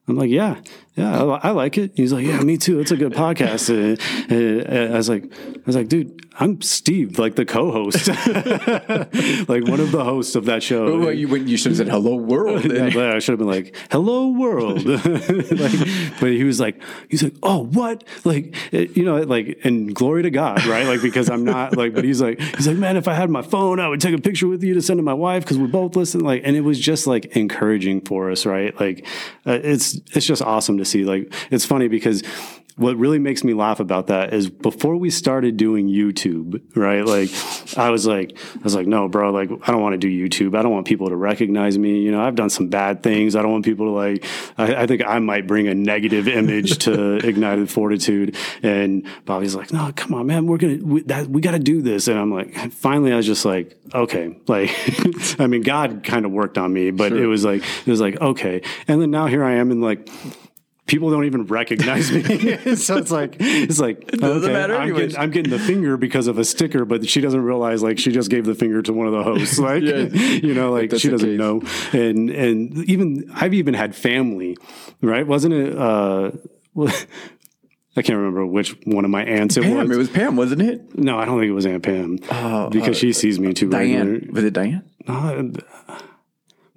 [0.08, 0.62] I'm like, yeah,
[1.00, 1.94] yeah, I, I like it.
[1.96, 2.80] He's like, yeah, me too.
[2.80, 3.70] It's a good podcast.
[3.70, 8.08] And, and, and I was like, I was like, dude, I'm Steve, like the co-host,
[9.50, 10.98] like one of the hosts of that show.
[10.98, 14.30] Well, you, you should have said "Hello World." yeah, I should have been like "Hello
[14.30, 15.80] World," like,
[16.22, 20.24] but he was like, he's like, "Oh, what?" Like, uh, you know, like, and glory
[20.24, 20.86] to God, right?
[20.86, 23.42] Like, because I'm not like, but he's like, he's like, man, if I had my
[23.42, 25.68] phone, I would take a picture with you to send to my wife because we
[25.68, 26.22] both listen.
[26.22, 28.80] Like, and it was just like encouraging for us, right?
[28.80, 29.06] Like,
[29.46, 31.04] uh, it's it's just awesome to see.
[31.04, 32.24] Like, it's funny because
[32.80, 37.06] what really makes me laugh about that is before we started doing YouTube, right?
[37.06, 37.30] Like
[37.78, 40.58] I was like, I was like, no, bro, like I don't want to do YouTube.
[40.58, 42.00] I don't want people to recognize me.
[42.00, 43.36] You know, I've done some bad things.
[43.36, 44.26] I don't want people to like,
[44.58, 48.38] I, I think I might bring a negative image to Ignited Fortitude.
[48.64, 51.82] And Bobby's like, no, come on, man, we're going we, to, we got to do
[51.82, 52.08] this.
[52.08, 54.70] And I'm like, finally, I was just like, okay, like,
[55.38, 57.22] I mean, God kind of worked on me, but sure.
[57.22, 58.62] it was like, it was like, okay.
[58.88, 60.08] And then now here I am in like,
[60.90, 62.24] people don't even recognize me.
[62.76, 64.76] so it's like it's like it okay, matter.
[64.76, 68.00] I'm getting, I'm getting, the finger because of a sticker, but she doesn't realize like
[68.00, 69.60] she just gave the finger to one of the hosts.
[69.70, 70.06] Like yeah.
[70.08, 71.62] you know, like she doesn't know.
[71.92, 74.58] And and even I've even had family,
[75.02, 75.28] right?
[75.28, 75.78] Wasn't it?
[75.78, 76.32] uh
[77.98, 79.92] I can't remember which one of my aunts it Pam, was.
[79.92, 80.98] It was Pam, wasn't it?
[80.98, 83.70] No, I don't think it was Aunt Pam uh, because uh, she sees me too.
[83.70, 84.34] Diane, regular.
[84.34, 84.90] was it Diane?
[85.08, 85.44] Uh,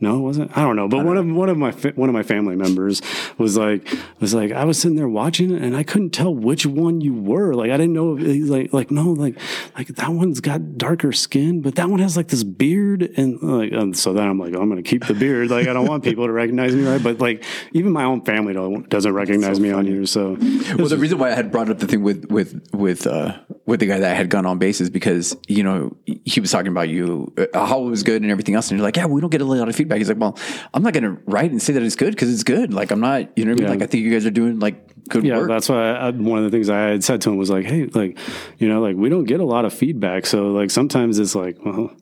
[0.02, 0.58] no, it wasn't.
[0.58, 0.88] I don't know.
[0.88, 1.20] But one know.
[1.20, 3.00] of one of my one of my family members
[3.38, 3.88] was like
[4.18, 7.54] was like I was sitting there watching and I couldn't tell which one you were.
[7.54, 8.16] Like I didn't know.
[8.16, 9.38] He's like like no like
[9.78, 13.70] like that one's got darker skin, but that one has like this beard and like
[13.70, 15.50] and so then I'm like I'm gonna keep the beard.
[15.50, 17.00] Like I don't want people to recognize me, right?
[17.00, 19.88] But like even my own family don't, doesn't recognize so me funny.
[19.88, 20.06] on here.
[20.06, 20.36] So
[20.78, 23.78] well, the reason why I had brought up the thing with with with uh, with
[23.78, 26.88] the guy that had gone on base is because you know he was talking about
[26.88, 29.30] you uh, how it was good and everything else, and you're like yeah we don't
[29.30, 29.98] get a lot of feedback feedback.
[29.98, 30.38] He's like, well,
[30.74, 32.72] I'm not going to write and say that it's good because it's good.
[32.72, 33.78] Like I'm not, you know what I mean?
[33.78, 35.48] Like I think you guys are doing like good yeah, work.
[35.48, 37.86] that's why I, one of the things I had said to him was like, hey,
[37.86, 38.18] like,
[38.58, 40.26] you know, like we don't get a lot of feedback.
[40.26, 41.94] So like sometimes it's like, well,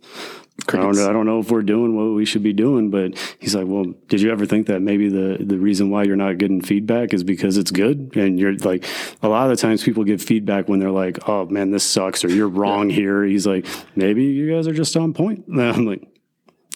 [0.69, 3.55] I don't, I don't, know if we're doing what we should be doing, but he's
[3.55, 6.61] like, well, did you ever think that maybe the, the reason why you're not getting
[6.61, 8.15] feedback is because it's good?
[8.15, 8.85] And you're like,
[9.23, 12.25] a lot of the times people give feedback when they're like, oh man, this sucks
[12.25, 12.97] or you're wrong yeah.
[12.97, 13.25] here.
[13.25, 13.67] He's like,
[13.97, 15.47] maybe you guys are just on point.
[15.47, 16.07] And I'm like,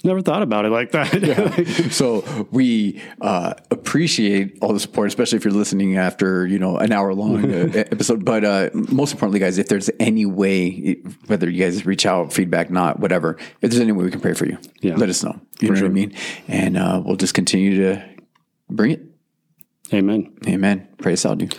[0.05, 1.23] never thought about it like that.
[1.23, 1.89] yeah.
[1.91, 6.93] So we uh, appreciate all the support, especially if you're listening after you know an
[6.93, 8.25] hour long uh, episode.
[8.25, 12.71] But uh, most importantly, guys, if there's any way, whether you guys reach out, feedback,
[12.71, 14.97] not whatever, if there's any way we can pray for you, yeah.
[14.97, 15.41] let us know.
[15.61, 15.89] You for know sure.
[15.89, 16.15] what I mean?
[16.49, 18.05] And uh, we'll just continue to
[18.69, 19.03] bring it.
[19.93, 20.37] Amen.
[20.47, 20.89] Amen.
[20.99, 21.57] Praise out, dude.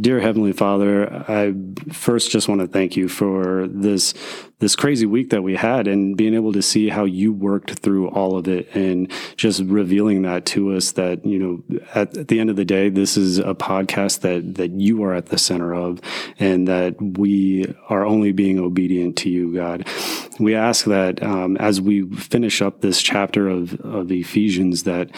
[0.00, 1.54] Dear Heavenly Father, I
[1.92, 4.12] first just want to thank you for this
[4.58, 8.08] this crazy week that we had and being able to see how you worked through
[8.08, 12.40] all of it and just revealing that to us that, you know, at, at the
[12.40, 15.72] end of the day, this is a podcast that that you are at the center
[15.72, 16.00] of
[16.40, 19.86] and that we are only being obedient to you, God.
[20.40, 25.10] We ask that um, as we finish up this chapter of, of Ephesians that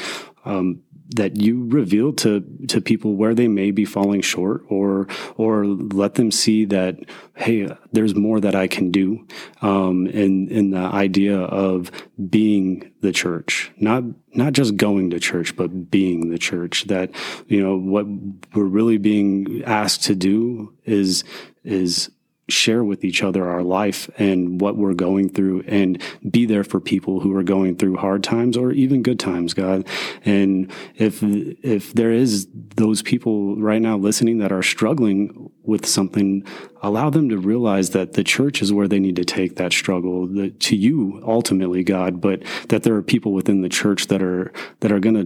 [0.44, 5.06] um, that you reveal to to people where they may be falling short or
[5.36, 6.96] or let them see that
[7.36, 9.26] hey there's more that I can do
[9.62, 11.90] um in in the idea of
[12.28, 13.70] being the church.
[13.78, 14.02] Not
[14.34, 16.84] not just going to church but being the church.
[16.84, 17.10] That
[17.46, 18.06] you know what
[18.54, 21.22] we're really being asked to do is
[21.62, 22.10] is
[22.48, 26.01] share with each other our life and what we're going through and
[26.31, 29.86] be there for people who are going through hard times or even good times god.
[30.24, 36.44] And if if there is those people right now listening that are struggling with something
[36.82, 40.27] allow them to realize that the church is where they need to take that struggle
[40.27, 44.52] the, to you ultimately god but that there are people within the church that are
[44.81, 45.24] that are going to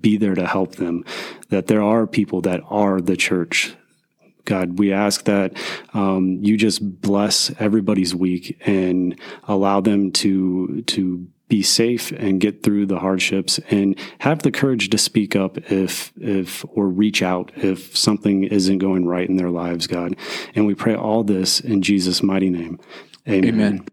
[0.00, 1.04] be there to help them
[1.48, 3.74] that there are people that are the church
[4.44, 5.56] God, we ask that
[5.94, 12.62] um, you just bless everybody's week and allow them to to be safe and get
[12.62, 17.52] through the hardships and have the courage to speak up if if or reach out
[17.56, 20.16] if something isn't going right in their lives, God.
[20.54, 22.78] And we pray all this in Jesus' mighty name.
[23.28, 23.54] Amen.
[23.54, 23.86] Amen.